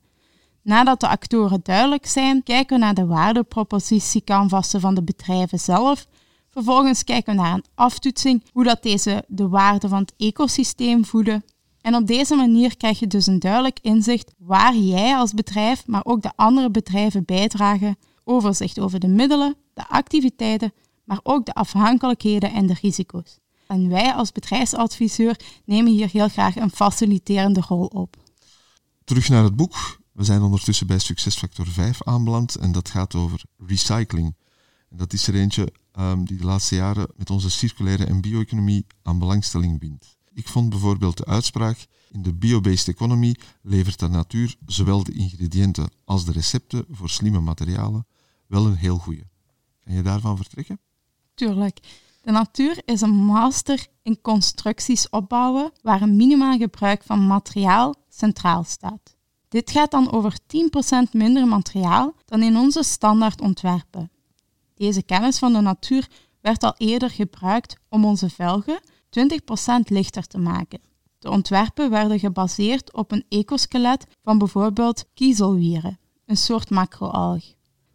Nadat 0.61 0.99
de 0.99 1.07
actoren 1.07 1.59
duidelijk 1.63 2.05
zijn, 2.05 2.43
kijken 2.43 2.79
we 2.79 2.83
naar 2.83 2.93
de 2.93 3.05
waardepropositiecanvassen 3.05 4.79
van 4.79 4.95
de 4.95 5.03
bedrijven 5.03 5.59
zelf. 5.59 6.07
Vervolgens 6.51 7.03
kijken 7.03 7.35
we 7.35 7.41
naar 7.41 7.53
een 7.53 7.65
aftoetsing, 7.75 8.43
hoe 8.51 8.63
dat 8.63 8.83
deze 8.83 9.23
de 9.27 9.47
waarde 9.47 9.87
van 9.87 9.99
het 9.99 10.13
ecosysteem 10.17 11.05
voeden. 11.05 11.43
En 11.81 11.95
op 11.95 12.07
deze 12.07 12.35
manier 12.35 12.77
krijg 12.77 12.99
je 12.99 13.07
dus 13.07 13.27
een 13.27 13.39
duidelijk 13.39 13.79
inzicht 13.81 14.33
waar 14.37 14.75
jij 14.75 15.15
als 15.15 15.33
bedrijf, 15.33 15.87
maar 15.87 16.01
ook 16.03 16.21
de 16.21 16.31
andere 16.35 16.71
bedrijven 16.71 17.25
bijdragen. 17.25 17.97
Overzicht 18.23 18.79
over 18.79 18.99
de 18.99 19.07
middelen, 19.07 19.55
de 19.73 19.87
activiteiten, 19.87 20.73
maar 21.03 21.19
ook 21.23 21.45
de 21.45 21.53
afhankelijkheden 21.53 22.53
en 22.53 22.65
de 22.65 22.75
risico's. 22.81 23.39
En 23.67 23.89
wij 23.89 24.13
als 24.13 24.31
bedrijfsadviseur 24.31 25.39
nemen 25.65 25.91
hier 25.91 26.09
heel 26.11 26.29
graag 26.29 26.55
een 26.55 26.71
faciliterende 26.71 27.61
rol 27.67 27.85
op. 27.85 28.15
Terug 29.03 29.29
naar 29.29 29.43
het 29.43 29.55
boek. 29.55 29.99
We 30.11 30.23
zijn 30.23 30.41
ondertussen 30.41 30.87
bij 30.87 30.99
succesfactor 30.99 31.67
5 31.67 32.03
aanbeland 32.03 32.55
en 32.55 32.71
dat 32.71 32.89
gaat 32.89 33.15
over 33.15 33.43
recycling. 33.57 34.35
Dat 34.93 35.13
is 35.13 35.27
er 35.27 35.35
eentje 35.35 35.73
um, 35.99 36.25
die 36.25 36.37
de 36.37 36.45
laatste 36.45 36.75
jaren 36.75 37.07
met 37.15 37.29
onze 37.29 37.49
circulaire 37.49 38.05
en 38.05 38.21
bio-economie 38.21 38.85
aan 39.03 39.19
belangstelling 39.19 39.79
wint. 39.79 40.17
Ik 40.33 40.47
vond 40.47 40.69
bijvoorbeeld 40.69 41.17
de 41.17 41.25
uitspraak: 41.25 41.87
in 42.11 42.21
de 42.21 42.33
biobased 42.33 42.87
economy 42.87 43.35
levert 43.61 43.99
de 43.99 44.07
natuur 44.07 44.55
zowel 44.65 45.03
de 45.03 45.11
ingrediënten 45.11 45.91
als 46.05 46.25
de 46.25 46.31
recepten 46.31 46.85
voor 46.89 47.09
slimme 47.09 47.39
materialen 47.39 48.05
wel 48.47 48.65
een 48.65 48.75
heel 48.75 48.97
goede. 48.97 49.23
Kan 49.83 49.93
je 49.93 50.01
daarvan 50.01 50.37
vertrekken? 50.37 50.79
Tuurlijk. 51.33 51.79
De 52.21 52.31
natuur 52.31 52.81
is 52.85 53.01
een 53.01 53.15
master 53.15 53.87
in 54.01 54.21
constructies 54.21 55.09
opbouwen 55.09 55.71
waar 55.81 56.01
een 56.01 56.15
minimaal 56.15 56.57
gebruik 56.57 57.03
van 57.03 57.27
materiaal 57.27 57.95
centraal 58.09 58.63
staat. 58.63 59.15
Dit 59.47 59.71
gaat 59.71 59.91
dan 59.91 60.11
over 60.11 60.37
10% 61.07 61.11
minder 61.11 61.47
materiaal 61.47 62.13
dan 62.25 62.41
in 62.41 62.57
onze 62.57 62.83
standaard 62.83 63.41
ontwerpen. 63.41 64.11
Deze 64.81 65.03
kennis 65.03 65.37
van 65.37 65.53
de 65.53 65.59
natuur 65.59 66.09
werd 66.39 66.63
al 66.63 66.73
eerder 66.77 67.09
gebruikt 67.09 67.75
om 67.89 68.05
onze 68.05 68.29
velgen 68.29 68.81
20% 68.83 68.83
lichter 69.83 70.27
te 70.27 70.37
maken. 70.37 70.79
De 71.19 71.29
ontwerpen 71.29 71.89
werden 71.89 72.19
gebaseerd 72.19 72.93
op 72.93 73.11
een 73.11 73.25
ecoskelet 73.29 74.05
van 74.23 74.37
bijvoorbeeld 74.37 75.05
kiezelwieren, 75.13 75.99
een 76.25 76.37
soort 76.37 76.69
macroalg. 76.69 77.43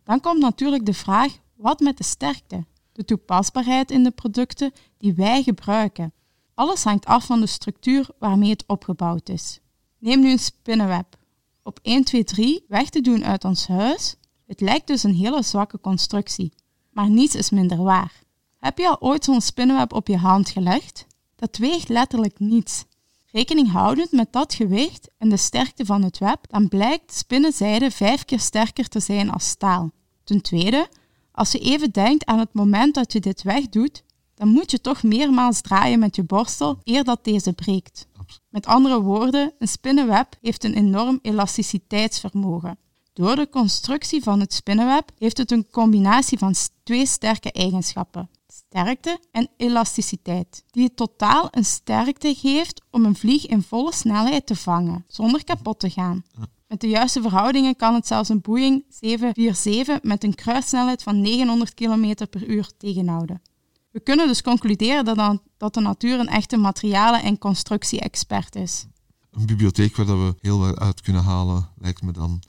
Dan 0.05 0.21
komt 0.21 0.41
natuurlijk 0.41 0.87
de 0.87 0.95
vraag: 0.95 1.39
wat 1.57 1.81
met 1.81 1.97
de 1.97 2.05
sterkte? 2.05 2.65
De 2.93 3.05
toepasbaarheid 3.05 3.91
in 3.91 4.03
de 4.03 4.11
producten 4.11 4.73
die 4.99 5.15
wij 5.15 5.43
gebruiken. 5.43 6.13
Alles 6.55 6.85
hangt 6.85 7.07
af 7.07 7.27
van 7.27 7.41
de 7.41 7.47
structuur 7.47 8.09
waarmee 8.19 8.51
het 8.51 8.65
opgebouwd 8.67 9.29
is. 9.29 9.61
Neem 9.99 10.21
nu 10.21 10.31
een 10.31 10.39
spinnenweb. 10.39 11.17
Op 11.63 11.79
1, 11.83 12.05
2, 12.05 12.25
3 12.25 12.65
weg 12.69 12.91
te 12.91 13.01
doen 13.01 13.25
uit 13.25 13.45
ons 13.45 13.67
huis. 13.67 14.17
Het 14.47 14.61
lijkt 14.61 14.87
dus 14.87 15.03
een 15.03 15.15
hele 15.15 15.43
zwakke 15.43 15.81
constructie. 15.81 16.53
Maar 16.97 17.11
niets 17.11 17.35
is 17.35 17.51
minder 17.51 17.83
waar. 17.83 18.23
Heb 18.59 18.79
je 18.79 18.89
al 18.89 19.01
ooit 19.01 19.25
zo'n 19.25 19.41
spinnenweb 19.41 19.93
op 19.93 20.09
je 20.09 20.17
hand 20.17 20.49
gelegd? 20.49 21.07
Dat 21.35 21.57
weegt 21.57 21.89
letterlijk 21.89 22.39
niets. 22.39 22.85
Rekening 23.31 23.71
houdend 23.73 24.13
met 24.13 24.33
dat 24.33 24.55
gewicht 24.55 25.11
en 25.19 25.29
de 25.29 25.37
sterkte 25.37 25.85
van 25.85 26.03
het 26.03 26.19
web, 26.19 26.39
dan 26.49 26.69
blijkt 26.69 27.15
spinnenzijde 27.15 27.91
vijf 27.91 28.25
keer 28.25 28.41
sterker 28.41 28.89
te 28.89 29.01
zijn 29.01 29.31
als 29.31 29.49
staal. 29.49 29.91
Ten 30.25 30.41
tweede, 30.41 30.89
als 31.33 31.53
je 31.53 31.59
even 31.59 31.91
denkt 31.91 32.25
aan 32.25 32.39
het 32.39 32.53
moment 32.53 32.95
dat 32.95 33.13
je 33.13 33.21
dit 33.21 33.43
wegdoet, 33.43 34.03
dan 34.35 34.49
moet 34.49 34.71
je 34.71 34.81
toch 34.81 35.03
meermaals 35.03 35.61
draaien 35.61 35.99
met 35.99 36.17
je 36.17 36.23
borstel 36.23 36.79
eer 36.85 37.05
dat 37.05 37.25
deze 37.25 37.53
breekt. 37.53 38.07
Met 38.49 38.67
andere 38.67 39.01
woorden, 39.01 39.53
een 39.59 39.69
spinnenweb 39.69 40.37
heeft 40.41 40.65
een 40.65 40.75
enorm 40.75 41.19
elasticiteitsvermogen. 41.23 42.79
Door 43.17 43.37
de 43.37 43.49
constructie 43.49 44.23
van 44.23 44.41
het 44.41 44.53
spinnenweb 44.53 45.11
heeft 45.19 45.39
het 45.39 45.51
een 45.51 45.71
combinatie 45.71 46.39
van 46.39 46.55
twee 46.83 47.07
sterke 47.07 47.53
eigenschappen 47.53 48.29
sterkte 48.49 49.21
en 49.33 49.49
elasticiteit, 49.57 50.65
die 50.71 50.85
het 50.85 50.97
totaal 50.97 51.49
een 51.51 51.65
sterkte 51.65 52.35
geeft 52.35 52.83
om 52.91 53.05
een 53.05 53.17
vlieg 53.17 53.47
in 53.47 53.63
volle 53.63 53.93
snelheid 53.93 54.47
te 54.47 54.57
vangen, 54.57 55.05
zonder 55.09 55.45
kapot 55.45 55.79
te 55.79 55.91
gaan. 55.91 56.25
Met 56.69 56.81
de 56.81 56.89
juiste 56.89 57.23
verhoudingen 57.23 57.77
kan 57.77 57.95
het 57.95 58.07
zelfs 58.07 58.29
een 58.29 58.41
Boeing 58.41 58.85
747 58.89 60.03
met 60.03 60.25
een 60.25 60.35
kruissnelheid 60.35 61.03
van 61.03 61.21
900 61.21 61.75
km 61.75 62.27
per 62.31 62.49
uur 62.49 62.71
tegenhouden. 62.79 63.43
We 63.91 64.01
kunnen 64.01 64.27
dus 64.27 64.43
concluderen 64.43 65.05
dat, 65.05 65.39
dat 65.57 65.75
de 65.75 65.81
natuur 65.81 66.19
een 66.19 66.29
echte 66.29 66.57
materialen- 66.57 67.23
en 67.23 67.39
constructie-expert 67.39 68.57
is. 68.57 68.87
Een 69.31 69.47
bibliotheek 69.47 69.97
waar 69.97 70.07
we 70.07 70.35
heel 70.41 70.59
wat 70.59 70.79
uit 70.79 71.01
kunnen 71.01 71.23
halen, 71.23 71.69
lijkt 71.79 72.03
me 72.03 72.13
dan. 72.13 72.41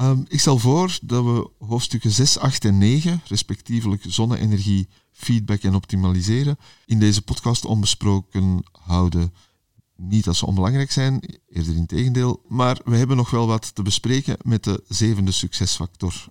Um, 0.00 0.24
ik 0.28 0.40
stel 0.40 0.58
voor 0.58 0.98
dat 1.02 1.24
we 1.24 1.50
hoofdstukken 1.58 2.10
6, 2.10 2.38
8 2.38 2.64
en 2.64 2.78
9, 2.78 3.20
respectievelijk 3.24 4.04
zonne-energie, 4.06 4.88
feedback 5.12 5.62
en 5.62 5.74
optimaliseren, 5.74 6.58
in 6.86 6.98
deze 6.98 7.22
podcast 7.22 7.64
onbesproken 7.64 8.62
houden. 8.72 9.34
Niet 9.96 10.24
dat 10.24 10.36
ze 10.36 10.46
onbelangrijk 10.46 10.90
zijn, 10.90 11.20
eerder 11.48 11.76
in 11.76 11.86
tegendeel, 11.86 12.42
maar 12.48 12.80
we 12.84 12.96
hebben 12.96 13.16
nog 13.16 13.30
wel 13.30 13.46
wat 13.46 13.74
te 13.74 13.82
bespreken 13.82 14.36
met 14.42 14.64
de 14.64 14.84
zevende 14.88 15.32
succesfactor: 15.32 16.28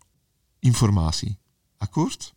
informatie. 0.59 1.37
Akkoord? 1.77 2.33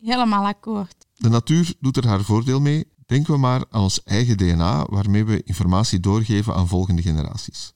Helemaal 0.00 0.46
akkoord. 0.46 1.06
De 1.14 1.28
natuur 1.28 1.74
doet 1.80 1.96
er 1.96 2.06
haar 2.06 2.22
voordeel 2.22 2.60
mee. 2.60 2.86
Denken 3.06 3.32
we 3.32 3.38
maar 3.38 3.64
aan 3.70 3.82
ons 3.82 4.02
eigen 4.02 4.36
DNA, 4.36 4.86
waarmee 4.90 5.24
we 5.24 5.42
informatie 5.42 6.00
doorgeven 6.00 6.54
aan 6.54 6.68
volgende 6.68 7.02
generaties. 7.02 7.72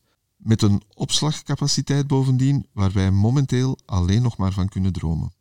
Met 0.47 0.63
een 0.63 0.83
opslagcapaciteit 0.95 2.07
bovendien, 2.07 2.67
waar 2.73 2.93
wij 2.93 3.11
momenteel 3.11 3.79
alleen 3.85 4.23
nog 4.23 4.37
maar 4.37 4.53
van 4.53 4.69
kunnen 4.69 4.93
dromen. 4.93 5.33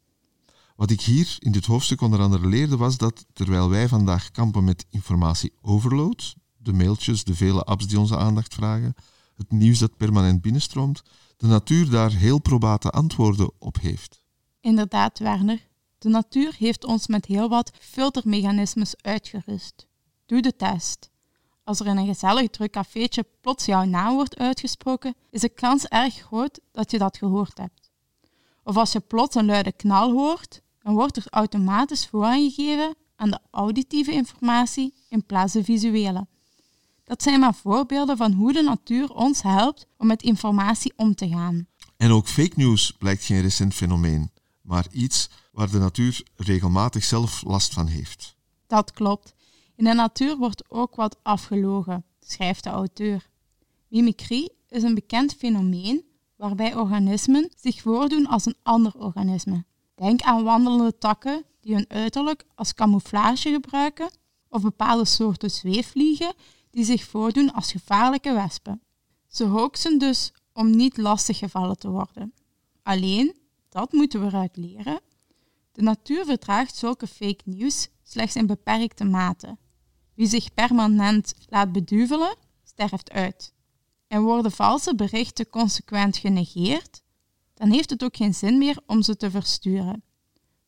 Wat 0.76 0.92
ik 0.92 1.02
hier 1.02 1.36
in 1.40 1.52
dit 1.52 1.66
hoofdstuk 1.66 2.02
onder 2.02 2.20
andere 2.20 2.48
leerde 2.48 2.78
was 2.78 2.98
dat 2.98 3.26
terwijl 3.34 3.70
wij 3.70 3.88
vandaag 3.88 4.32
kampen 4.32 4.64
met 4.64 4.86
informatie-overload, 4.90 6.36
de 6.58 6.74
mailtjes, 6.74 7.24
de 7.24 7.36
vele 7.36 7.64
apps 7.64 7.88
die 7.88 8.00
onze 8.00 8.18
aandacht 8.18 8.54
vragen, 8.54 8.94
het 9.36 9.52
nieuws 9.52 9.80
dat 9.80 9.98
permanent 9.98 10.42
binnenstroomt, 10.42 11.02
de 11.38 11.48
natuur 11.48 11.90
daar 11.90 12.12
heel 12.12 12.40
probate 12.40 12.90
antwoorden 12.90 13.52
op 13.60 13.80
heeft. 13.82 14.24
Inderdaad, 14.60 15.20
Werner. 15.20 15.68
De 15.98 16.10
natuur 16.10 16.56
heeft 16.58 16.86
ons 16.86 17.08
met 17.08 17.26
heel 17.26 17.50
wat 17.50 17.72
filtermechanismes 17.80 18.96
uitgerust. 19.02 19.88
Doe 20.26 20.42
de 20.42 20.56
test. 20.56 21.10
Als 21.66 21.80
er 21.80 21.86
in 21.86 21.98
een 21.98 22.06
gezellig 22.06 22.50
druk 22.50 22.72
cafeetje 22.72 23.26
plots 23.42 23.66
jouw 23.66 23.84
naam 23.84 24.14
wordt 24.14 24.38
uitgesproken, 24.38 25.16
is 25.30 25.42
de 25.42 25.50
kans 25.50 25.86
erg 25.86 26.14
groot 26.14 26.60
dat 26.72 26.92
je 26.92 26.98
dat 26.98 27.18
gehoord 27.18 27.58
hebt. 27.58 27.92
Of 28.64 28.78
als 28.78 28.92
je 28.92 29.00
plots 29.00 29.36
een 29.36 29.46
luide 29.46 29.72
knal 29.72 30.12
hoort, 30.12 30.62
dan 30.80 30.94
wordt 30.94 31.18
er 31.18 31.26
automatisch 31.30 32.08
voorgegeven 32.08 32.96
aan 33.16 33.30
de 33.30 33.40
auditieve 33.52 34.12
informatie 34.12 34.94
in 35.10 35.26
plaats 35.26 35.54
van 35.54 35.64
visuele. 35.64 36.28
Dat 37.04 37.24
zijn 37.24 37.40
maar 37.40 37.56
voorbeelden 37.56 38.18
van 38.18 38.32
hoe 38.32 38.54
de 38.54 38.62
natuur 38.62 39.14
ons 39.14 39.42
helpt 39.42 39.88
om 39.98 40.08
met 40.08 40.24
informatie 40.24 40.94
om 40.96 41.16
te 41.16 41.28
gaan. 41.28 41.68
En 41.98 42.12
ook 42.12 42.28
fake 42.28 42.54
news 42.56 42.92
blijkt 42.92 43.24
geen 43.24 43.42
recent 43.42 43.74
fenomeen, 43.74 44.32
maar 44.62 44.86
iets 44.92 45.30
waar 45.52 45.72
de 45.72 45.80
natuur 45.80 46.24
regelmatig 46.36 47.04
zelf 47.04 47.44
last 47.44 47.74
van 47.74 47.88
heeft. 47.88 48.36
Dat 48.68 48.92
klopt. 48.92 49.35
In 49.76 49.84
de 49.84 49.94
natuur 49.94 50.38
wordt 50.38 50.70
ook 50.70 50.96
wat 50.96 51.20
afgelogen, 51.24 52.06
schrijft 52.20 52.64
de 52.64 52.70
auteur. 52.70 53.30
Mimicry 53.88 54.50
is 54.70 54.84
een 54.84 54.94
bekend 54.94 55.34
fenomeen 55.34 56.06
waarbij 56.36 56.76
organismen 56.76 57.50
zich 57.56 57.82
voordoen 57.82 58.28
als 58.28 58.46
een 58.46 58.56
ander 58.64 58.94
organisme. 58.98 59.66
Denk 59.96 60.22
aan 60.22 60.44
wandelende 60.44 60.98
takken 60.98 61.44
die 61.62 61.74
hun 61.74 61.90
uiterlijk 61.90 62.46
als 62.56 62.74
camouflage 62.74 63.52
gebruiken, 63.52 64.10
of 64.50 64.62
bepaalde 64.62 65.06
soorten 65.06 65.52
zweefvliegen 65.52 66.34
die 66.72 66.84
zich 66.84 67.04
voordoen 67.04 67.54
als 67.54 67.72
gevaarlijke 67.72 68.34
wespen. 68.34 68.82
Ze 69.28 69.44
hoaxen 69.44 69.98
dus 69.98 70.34
om 70.54 70.70
niet 70.70 70.98
lastiggevallen 70.98 71.78
te 71.78 71.90
worden. 71.90 72.34
Alleen, 72.84 73.36
dat 73.70 73.92
moeten 73.92 74.20
we 74.20 74.26
eruit 74.26 74.58
leren. 74.58 75.00
De 75.72 75.82
natuur 75.82 76.26
verdraagt 76.26 76.76
zulke 76.76 77.08
fake 77.08 77.42
news 77.46 77.88
slechts 78.04 78.36
in 78.36 78.46
beperkte 78.46 79.04
mate. 79.04 79.58
Wie 80.16 80.28
zich 80.28 80.54
permanent 80.54 81.34
laat 81.48 81.72
beduvelen, 81.72 82.36
sterft 82.64 83.12
uit. 83.12 83.54
En 84.08 84.22
worden 84.22 84.52
valse 84.52 84.96
berichten 84.96 85.50
consequent 85.50 86.18
genegeerd, 86.18 87.02
dan 87.54 87.72
heeft 87.72 87.90
het 87.90 88.04
ook 88.04 88.16
geen 88.16 88.34
zin 88.34 88.58
meer 88.58 88.78
om 88.86 89.02
ze 89.02 89.18
te 89.18 89.32
versturen. 89.32 90.04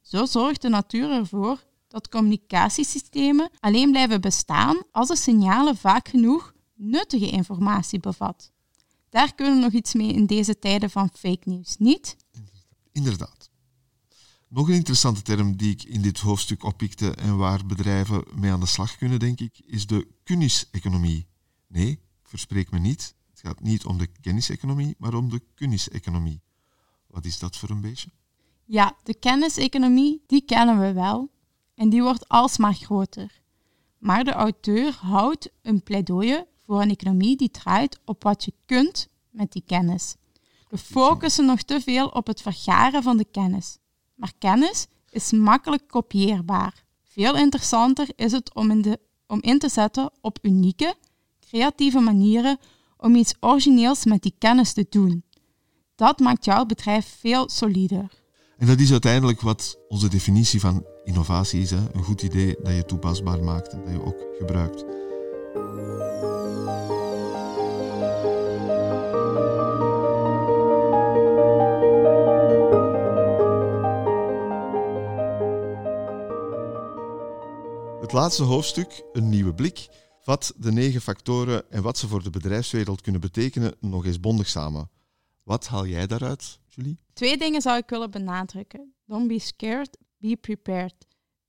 Zo 0.02 0.26
zorgt 0.26 0.62
de 0.62 0.70
natuur 0.70 1.12
ervoor 1.12 1.66
dat 1.88 2.10
communicatiesystemen 2.10 3.50
alleen 3.60 3.92
blijven 3.92 4.22
bestaan 4.22 4.84
als 4.92 5.08
de 5.08 5.16
signalen 5.16 5.78
vaak 5.78 6.08
genoeg 6.08 6.54
nuttige 6.76 7.30
informatie 7.30 8.00
bevat. 8.00 8.52
Daar 9.10 9.36
kunnen 9.36 9.56
we 9.56 9.62
nog 9.62 9.74
iets 9.74 9.94
mee 9.94 10.14
in 10.14 10.26
deze 10.26 10.60
tijden 10.60 10.90
van 10.90 11.10
fake 11.14 11.50
news, 11.50 11.76
niet? 11.78 12.16
Inderdaad. 12.92 13.37
Nog 14.50 14.68
een 14.68 14.74
interessante 14.74 15.22
term 15.22 15.58
die 15.58 15.72
ik 15.72 15.84
in 15.84 16.02
dit 16.02 16.20
hoofdstuk 16.20 16.64
oppikte 16.64 17.12
en 17.12 17.38
waar 17.38 17.66
bedrijven 17.66 18.24
mee 18.36 18.52
aan 18.52 18.60
de 18.60 18.66
slag 18.66 18.98
kunnen, 18.98 19.20
denk 19.20 19.40
ik, 19.40 19.60
is 19.66 19.88
de 19.88 20.08
kenniseconomie. 20.24 21.28
Nee, 21.68 22.00
verspreek 22.24 22.72
me 22.72 22.80
niet. 22.80 23.16
Het 23.30 23.40
gaat 23.40 23.62
niet 23.62 23.86
om 23.86 23.98
de 23.98 24.08
kenniseconomie, 24.22 24.96
maar 24.98 25.14
om 25.14 25.30
de 25.30 25.42
kenniseconomie. 25.56 26.42
Wat 27.08 27.26
is 27.26 27.40
dat 27.40 27.58
voor 27.58 27.70
een 27.70 27.82
beetje? 27.82 28.10
Ja, 28.66 28.96
de 29.04 29.14
kenniseconomie, 29.14 30.24
die 30.28 30.42
kennen 30.42 30.80
we 30.80 30.94
wel. 30.94 31.30
En 31.76 31.90
die 31.90 32.02
wordt 32.02 32.28
alsmaar 32.28 32.74
groter. 32.74 33.42
Maar 33.98 34.24
de 34.24 34.32
auteur 34.32 34.98
houdt 35.02 35.50
een 35.62 35.84
pleidooi 35.84 36.44
voor 36.66 36.82
een 36.82 36.90
economie 36.90 37.38
die 37.38 37.52
draait 37.52 38.00
op 38.06 38.24
wat 38.24 38.46
je 38.46 38.54
kunt 38.66 39.08
met 39.30 39.52
die 39.52 39.64
kennis. 39.66 40.16
We 40.70 40.78
focussen 40.78 41.46
nog 41.46 41.62
te 41.62 41.82
veel 41.82 42.08
op 42.08 42.28
het 42.28 42.42
vergaren 42.42 43.04
van 43.04 43.18
de 43.18 43.26
kennis. 43.32 43.78
Maar 44.18 44.34
kennis 44.40 44.88
is 45.10 45.32
makkelijk 45.32 45.88
kopieerbaar. 45.88 46.84
Veel 47.04 47.36
interessanter 47.36 48.08
is 48.16 48.32
het 48.32 48.54
om 48.54 48.72
in, 48.72 48.82
de, 48.82 49.00
om 49.28 49.42
in 49.42 49.60
te 49.60 49.70
zetten 49.70 50.12
op 50.22 50.38
unieke, 50.42 50.96
creatieve 51.40 52.00
manieren 52.00 52.58
om 52.98 53.16
iets 53.16 53.34
origineels 53.40 54.06
met 54.06 54.22
die 54.22 54.36
kennis 54.38 54.74
te 54.74 54.86
doen. 54.90 55.24
Dat 55.96 56.20
maakt 56.20 56.46
jouw 56.46 56.66
bedrijf 56.66 57.18
veel 57.20 57.50
solider. 57.50 58.12
En 58.58 58.68
dat 58.68 58.80
is 58.80 58.92
uiteindelijk 58.92 59.42
wat 59.42 59.78
onze 59.88 60.08
definitie 60.08 60.60
van 60.60 60.86
innovatie 61.04 61.62
is. 61.62 61.70
Hè? 61.70 61.94
Een 61.94 62.04
goed 62.04 62.22
idee 62.22 62.56
dat 62.64 62.74
je 62.74 62.86
toepasbaar 62.86 63.44
maakt 63.44 63.72
en 63.72 63.84
dat 63.84 63.94
je 63.94 64.06
ook 64.06 64.26
gebruikt. 64.38 64.86
Laatste 78.18 78.44
hoofdstuk, 78.44 79.04
een 79.14 79.30
nieuwe 79.30 79.54
blik, 79.54 79.88
vat 80.22 80.54
de 80.56 80.72
negen 80.72 81.02
factoren 81.02 81.72
en 81.72 81.82
wat 81.82 81.98
ze 81.98 82.08
voor 82.08 82.24
de 82.24 82.30
bedrijfswereld 82.30 83.02
kunnen 83.02 83.22
betekenen 83.22 83.76
nog 83.80 84.06
eens 84.06 84.20
bondig 84.20 84.48
samen. 84.48 84.90
Wat 85.44 85.68
haal 85.68 85.86
jij 85.86 86.08
daaruit, 86.08 86.60
Julie? 86.68 87.00
Twee 87.14 87.38
dingen 87.38 87.62
zou 87.62 87.78
ik 87.78 87.90
willen 87.90 88.12
benadrukken. 88.12 88.94
Don't 89.06 89.28
be 89.28 89.40
scared, 89.40 89.98
be 90.18 90.36
prepared. 90.36 91.08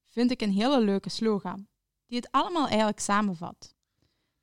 Vind 0.08 0.30
ik 0.30 0.40
een 0.40 0.52
hele 0.52 0.80
leuke 0.80 1.08
slogan, 1.08 1.66
die 2.06 2.18
het 2.18 2.28
allemaal 2.30 2.66
eigenlijk 2.66 3.00
samenvat. 3.00 3.74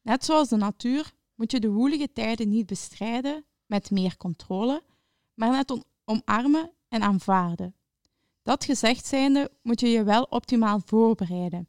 Net 0.01 0.25
zoals 0.25 0.49
de 0.49 0.57
natuur 0.57 1.13
moet 1.35 1.51
je 1.51 1.59
de 1.59 1.69
woelige 1.69 2.11
tijden 2.13 2.49
niet 2.49 2.65
bestrijden 2.65 3.45
met 3.65 3.91
meer 3.91 4.17
controle, 4.17 4.83
maar 5.33 5.51
net 5.51 5.83
omarmen 6.05 6.71
en 6.87 7.01
aanvaarden. 7.01 7.75
Dat 8.43 8.65
gezegd 8.65 9.05
zijnde 9.05 9.51
moet 9.61 9.79
je 9.79 9.87
je 9.87 10.03
wel 10.03 10.23
optimaal 10.23 10.81
voorbereiden. 10.85 11.67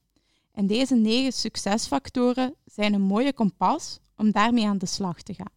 En 0.56 0.66
deze 0.66 0.94
negen 0.94 1.32
succesfactoren 1.32 2.54
zijn 2.64 2.94
een 2.94 3.02
mooie 3.02 3.32
kompas 3.32 3.98
om 4.16 4.30
daarmee 4.30 4.66
aan 4.66 4.78
de 4.78 4.86
slag 4.86 5.22
te 5.22 5.34
gaan. 5.34 5.52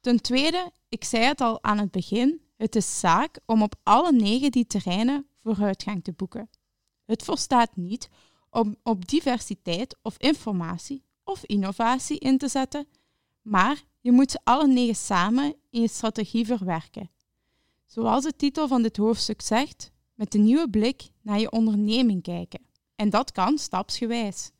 Ten 0.00 0.20
tweede, 0.20 0.70
ik 0.88 1.04
zei 1.04 1.24
het 1.24 1.40
al 1.40 1.62
aan 1.62 1.78
het 1.78 1.90
begin, 1.90 2.40
het 2.56 2.76
is 2.76 3.00
zaak 3.00 3.40
om 3.46 3.62
op 3.62 3.74
alle 3.82 4.12
negen 4.12 4.50
die 4.50 4.66
terreinen 4.66 5.26
vooruitgang 5.38 6.04
te 6.04 6.12
boeken. 6.12 6.50
Het 7.04 7.22
volstaat 7.22 7.76
niet 7.76 8.08
om 8.50 8.76
op 8.82 9.08
diversiteit 9.08 9.96
of 10.02 10.16
informatie 10.18 11.04
of 11.24 11.44
innovatie 11.44 12.18
in 12.18 12.38
te 12.38 12.48
zetten, 12.48 12.86
maar 13.42 13.82
je 14.00 14.12
moet 14.12 14.30
ze 14.30 14.40
alle 14.44 14.66
negen 14.66 14.96
samen 14.96 15.54
in 15.70 15.80
je 15.80 15.88
strategie 15.88 16.46
verwerken. 16.46 17.10
Zoals 17.86 18.24
de 18.24 18.36
titel 18.36 18.68
van 18.68 18.82
dit 18.82 18.96
hoofdstuk 18.96 19.40
zegt, 19.40 19.90
met 20.14 20.34
een 20.34 20.44
nieuwe 20.44 20.70
blik 20.70 21.10
naar 21.22 21.40
je 21.40 21.50
onderneming 21.50 22.22
kijken. 22.22 22.70
En 22.96 23.10
dat 23.10 23.32
kan 23.32 23.58
stapsgewijs. 23.58 24.50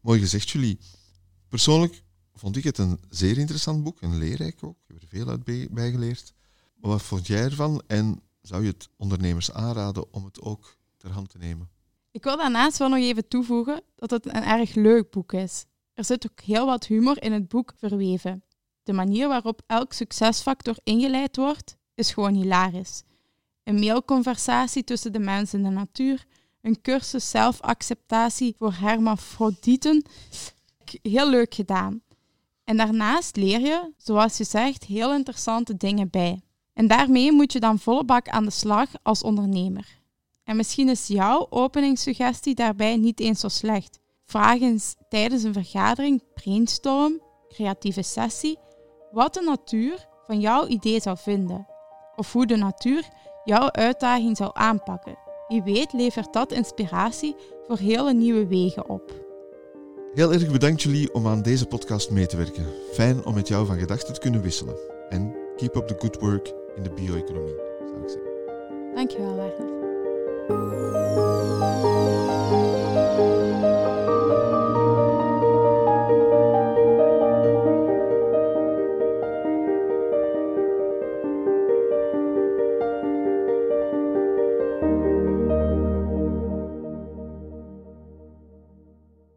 Mooi 0.00 0.20
gezegd, 0.20 0.50
Julie. 0.50 0.78
Persoonlijk 1.48 2.02
vond 2.34 2.56
ik 2.56 2.64
het 2.64 2.78
een 2.78 3.00
zeer 3.08 3.38
interessant 3.38 3.84
boek, 3.84 4.00
en 4.00 4.18
leerrijk 4.18 4.64
ook. 4.64 4.76
Ik 4.86 4.94
heb 4.94 5.02
er 5.02 5.08
veel 5.08 5.28
uit 5.28 5.70
bijgeleerd. 5.74 6.34
Maar 6.76 6.90
wat 6.90 7.02
vond 7.02 7.26
jij 7.26 7.44
ervan 7.44 7.82
en 7.86 8.20
zou 8.40 8.62
je 8.62 8.68
het 8.68 8.88
ondernemers 8.96 9.52
aanraden 9.52 10.12
om 10.12 10.24
het 10.24 10.40
ook 10.40 10.76
ter 10.96 11.10
hand 11.10 11.30
te 11.30 11.38
nemen? 11.38 11.70
Ik 12.10 12.24
wil 12.24 12.36
daarnaast 12.36 12.78
wel 12.78 12.88
nog 12.88 12.98
even 12.98 13.28
toevoegen 13.28 13.82
dat 13.94 14.10
het 14.10 14.26
een 14.26 14.44
erg 14.44 14.74
leuk 14.74 15.10
boek 15.10 15.32
is. 15.32 15.64
Er 15.94 16.04
zit 16.04 16.30
ook 16.30 16.40
heel 16.40 16.66
wat 16.66 16.86
humor 16.86 17.22
in 17.22 17.32
het 17.32 17.48
boek 17.48 17.72
verweven. 17.76 18.44
De 18.82 18.92
manier 18.92 19.28
waarop 19.28 19.62
elk 19.66 19.92
succesfactor 19.92 20.76
ingeleid 20.82 21.36
wordt, 21.36 21.76
is 21.94 22.12
gewoon 22.12 22.34
hilarisch. 22.34 23.02
Een 23.64 23.78
mailconversatie 23.78 24.84
tussen 24.84 25.12
de 25.12 25.18
mens 25.18 25.52
en 25.52 25.62
de 25.62 25.68
natuur, 25.68 26.26
een 26.66 26.80
cursus 26.82 27.30
zelfacceptatie 27.30 28.54
voor 28.58 28.72
hermafrodieten. 28.72 30.04
Heel 31.02 31.28
leuk 31.28 31.54
gedaan. 31.54 32.00
En 32.64 32.76
daarnaast 32.76 33.36
leer 33.36 33.60
je, 33.60 33.92
zoals 33.96 34.36
je 34.36 34.44
zegt, 34.44 34.84
heel 34.84 35.14
interessante 35.14 35.76
dingen 35.76 36.10
bij. 36.10 36.40
En 36.72 36.86
daarmee 36.86 37.32
moet 37.32 37.52
je 37.52 37.60
dan 37.60 37.78
volle 37.78 38.04
bak 38.04 38.28
aan 38.28 38.44
de 38.44 38.50
slag 38.50 38.88
als 39.02 39.22
ondernemer. 39.22 39.98
En 40.44 40.56
misschien 40.56 40.88
is 40.88 41.06
jouw 41.06 41.46
openingssuggestie 41.50 42.54
daarbij 42.54 42.96
niet 42.96 43.20
eens 43.20 43.40
zo 43.40 43.48
slecht. 43.48 43.98
Vraag 44.24 44.60
eens 44.60 44.94
tijdens 45.08 45.42
een 45.42 45.52
vergadering, 45.52 46.22
brainstorm, 46.34 47.20
creatieve 47.48 48.02
sessie, 48.02 48.58
wat 49.12 49.34
de 49.34 49.40
natuur 49.40 50.06
van 50.26 50.40
jouw 50.40 50.66
idee 50.66 51.00
zou 51.00 51.16
vinden. 51.18 51.66
Of 52.16 52.32
hoe 52.32 52.46
de 52.46 52.56
natuur 52.56 53.08
jouw 53.44 53.70
uitdaging 53.70 54.36
zou 54.36 54.50
aanpakken. 54.52 55.25
Wie 55.48 55.62
weet 55.62 55.92
levert 55.92 56.32
dat 56.32 56.52
inspiratie 56.52 57.36
voor 57.66 57.78
hele 57.78 58.14
nieuwe 58.14 58.46
wegen 58.46 58.88
op. 58.88 59.12
Heel 60.14 60.32
erg 60.32 60.50
bedankt 60.50 60.82
jullie 60.82 61.14
om 61.14 61.26
aan 61.26 61.42
deze 61.42 61.66
podcast 61.66 62.10
mee 62.10 62.26
te 62.26 62.36
werken. 62.36 62.66
Fijn 62.92 63.24
om 63.24 63.34
met 63.34 63.48
jou 63.48 63.66
van 63.66 63.78
gedachten 63.78 64.14
te 64.14 64.20
kunnen 64.20 64.42
wisselen. 64.42 64.76
En 65.08 65.34
keep 65.56 65.76
up 65.76 65.86
the 65.86 65.94
good 65.98 66.20
work 66.20 66.52
in 66.76 66.82
de 66.82 66.90
bio-economie, 66.90 67.56
zou 67.78 68.02
ik 68.02 68.08
zeggen. 68.08 68.30
Dankjewel, 68.94 69.34
Werner. 69.34 69.76